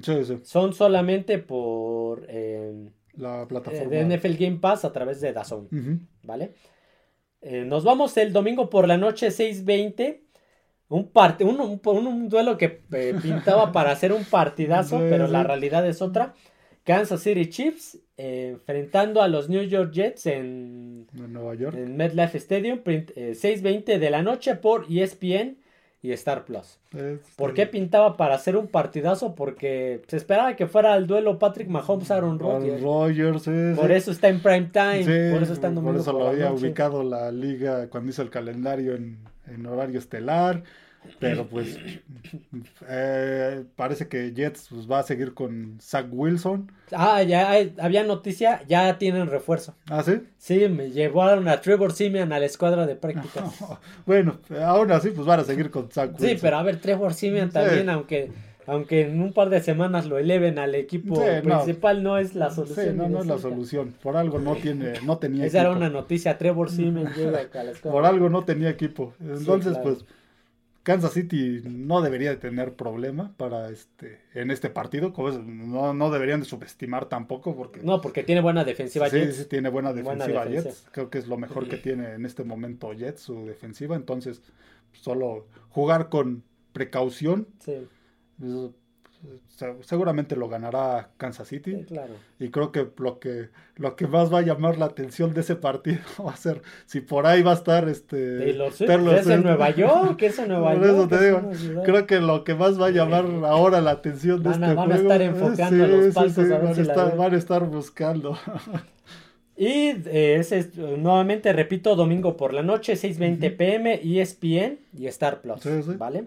[0.44, 6.08] Son solamente por eh, la plataforma de NFL Game Pass a través de DAZN.
[6.22, 6.54] ¿Vale?
[7.40, 10.22] Eh, nos vamos el domingo por la noche 6:20.
[10.88, 16.00] Un, un, un, duelo que eh, pintaba para hacer un partidazo, pero la realidad es
[16.00, 16.34] otra.
[16.86, 21.76] Kansas City Chiefs eh, enfrentando a los New York Jets en, Nueva York.
[21.76, 25.58] En MetLife Stadium, 6.20 eh, de la noche por ESPN
[26.00, 26.78] y Star Plus.
[27.34, 29.34] ¿Por qué pintaba para hacer un partidazo?
[29.34, 32.80] Porque se esperaba que fuera el duelo Patrick Mahomes Aaron Rodgers.
[33.76, 37.02] por eso está en prime time, por eso está en Por eso lo había ubicado
[37.02, 39.18] la liga cuando hizo el calendario en,
[39.48, 40.62] en horario estelar.
[41.18, 41.78] Pero pues
[42.88, 46.70] eh, parece que Jets pues, va a seguir con Zach Wilson.
[46.92, 49.74] Ah, ya había noticia, ya tienen refuerzo.
[49.90, 50.20] ¿Ah, sí?
[50.38, 53.44] Sí, me llevaron a Trevor Simeon a la escuadra de prácticas.
[54.06, 56.28] bueno, aún así pues van a seguir con Zach Wilson.
[56.28, 58.30] Sí, pero a ver, Trevor Simeon también, aunque
[58.66, 62.18] aunque en un par de semanas lo eleven al equipo principal, no.
[62.18, 62.86] es la solución.
[62.86, 63.94] Sí, no, no es la solución.
[64.02, 67.70] Por algo no tiene, no tenía Esa era una noticia, Trevor Simeon llega a la
[67.70, 67.92] escuadra.
[67.92, 69.14] Por algo no tenía equipo.
[69.20, 70.04] Entonces, pues
[70.86, 75.12] Kansas City no debería de tener problema para este en este partido,
[75.44, 79.36] no, no deberían de subestimar tampoco porque no porque tiene buena defensiva sí, Jets.
[79.36, 82.92] Sí, tiene buena defensiva Jets, creo que es lo mejor que tiene en este momento
[82.92, 84.40] Jets su defensiva, entonces
[84.92, 87.48] solo jugar con precaución.
[87.58, 87.88] Sí
[89.80, 91.84] seguramente lo ganará Kansas City.
[91.88, 92.14] claro.
[92.38, 95.56] Y creo que lo que lo que más va a llamar la atención de ese
[95.56, 98.80] partido va a ser si por ahí va a estar este ¿Es
[99.26, 100.16] en Nueva York?
[100.16, 101.08] ¿Qué es en Nueva York?
[101.08, 101.50] te digo,
[101.84, 104.96] creo que lo que más va a llamar ahora la atención de este van a
[104.96, 108.38] estar enfocando los palcos a ver van, si estar, van a estar buscando.
[109.58, 115.96] Y eh, ese nuevamente repito, domingo por la noche, 6:20 pm, ESPN y Star Plus.
[115.96, 116.26] ¿Vale?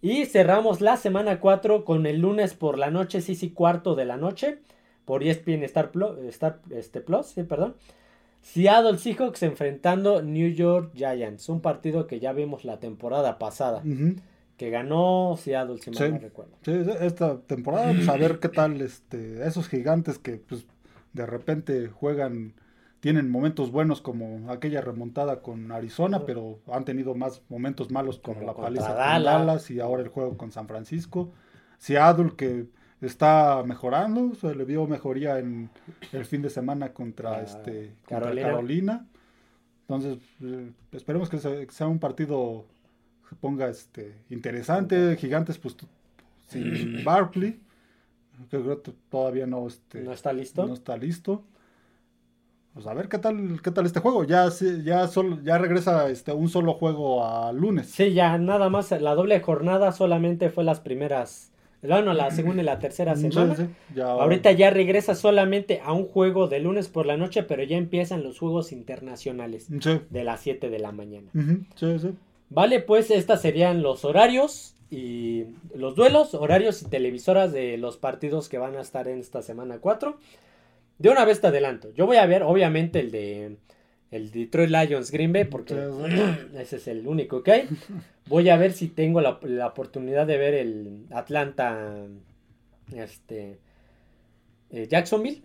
[0.00, 4.04] Y cerramos la semana 4 con el lunes por la noche, sí, sí, cuarto de
[4.04, 4.58] la noche,
[5.04, 7.74] por ESPN Star, Plus, Star este Plus, sí, perdón.
[8.40, 13.82] Seattle Seahawks enfrentando New York Giants, un partido que ya vimos la temporada pasada,
[14.56, 16.52] que ganó Seattle, si mal no recuerdo.
[16.62, 20.66] Sí, esta temporada, pues a ver qué tal este, esos gigantes que pues
[21.12, 22.54] de repente juegan
[23.00, 28.40] tienen momentos buenos como aquella remontada con Arizona, pero han tenido más momentos malos como,
[28.40, 29.24] Como la paliza con Dallas.
[29.38, 31.30] Dallas y ahora el juego con San Francisco.
[31.78, 32.66] Seattle que
[33.00, 35.70] está mejorando, se le vio mejoría en
[36.12, 38.46] el fin de semana contra Ah, este contra Carolina.
[38.48, 39.06] Carolina.
[39.82, 42.64] Entonces, eh, esperemos que, se- que sea un partido
[43.30, 45.76] que ponga este interesante, gigantes pues
[46.48, 47.60] sin Barkley,
[48.50, 50.66] que creo que todavía no este ¿No está listo?
[50.66, 51.44] no está listo.
[52.78, 54.22] Pues a ver qué tal, qué tal este juego.
[54.22, 54.48] Ya
[54.84, 57.88] ya solo, ya regresa este un solo juego a lunes.
[57.90, 61.50] Sí, ya nada más la doble jornada solamente fue las primeras,
[61.82, 63.56] bueno, la segunda y la tercera semana.
[63.56, 63.66] sí,
[63.96, 67.76] ya Ahorita ya regresa solamente a un juego de lunes por la noche, pero ya
[67.76, 70.00] empiezan los juegos internacionales Sí.
[70.08, 71.30] de las 7 de la mañana.
[71.74, 72.10] Sí, sí.
[72.48, 78.48] Vale, pues estos serían los horarios y los duelos, horarios y televisoras de los partidos
[78.48, 80.16] que van a estar en esta semana 4.
[80.98, 81.92] De una vez te adelanto.
[81.94, 83.56] Yo voy a ver, obviamente, el de
[84.10, 85.74] el Detroit Lions Green Bay, porque
[86.58, 87.68] ese es el único que hay.
[88.26, 92.06] Voy a ver si tengo la, la oportunidad de ver el Atlanta
[92.94, 93.58] este
[94.70, 95.42] eh, Jacksonville.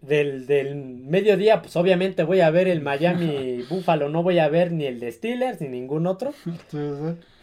[0.00, 4.70] Del, del mediodía, pues obviamente voy a ver el Miami Buffalo, no voy a ver
[4.70, 6.34] ni el de Steelers ni ningún otro.
[6.68, 6.78] Sí.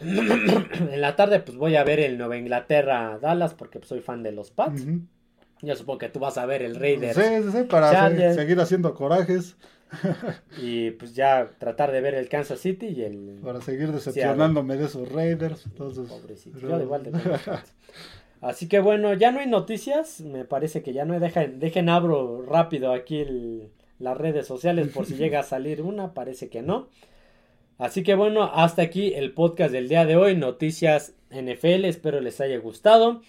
[0.00, 4.22] En la tarde, pues voy a ver el Nueva Inglaterra Dallas porque pues, soy fan
[4.22, 4.86] de los Pats.
[5.62, 8.94] Yo supongo que tú vas a ver el Raiders Sí, sí, sí, para seguir haciendo
[8.94, 9.56] corajes,
[10.60, 14.86] y pues ya tratar de ver el Kansas City y el para seguir decepcionándome de
[14.86, 15.66] esos Raiders.
[15.66, 16.58] Entonces, pobrecito.
[16.58, 17.12] Yo igual de.
[18.40, 20.20] Así que bueno, ya no hay noticias.
[20.20, 21.20] Me parece que ya no hay.
[21.20, 26.12] Dejen, dejen abro rápido aquí el- las redes sociales por si llega a salir una.
[26.14, 26.88] Parece que no.
[27.78, 30.36] Así que bueno, hasta aquí el podcast del día de hoy.
[30.36, 31.84] Noticias NFL.
[31.84, 33.22] Espero les haya gustado.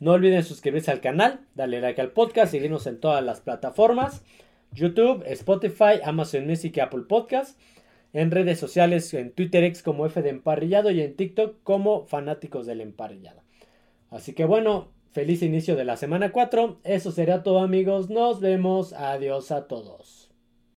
[0.00, 4.22] No olviden suscribirse al canal, darle like al podcast, seguirnos en todas las plataformas.
[4.72, 7.58] YouTube, Spotify, Amazon Music y Apple Podcast.
[8.12, 12.66] En redes sociales, en Twitter X como F de Emparrillado y en TikTok como Fanáticos
[12.66, 13.42] del Emparrillado.
[14.10, 16.80] Así que bueno, feliz inicio de la semana 4.
[16.84, 18.10] Eso será todo amigos.
[18.10, 18.92] Nos vemos.
[18.92, 20.23] Adiós a todos.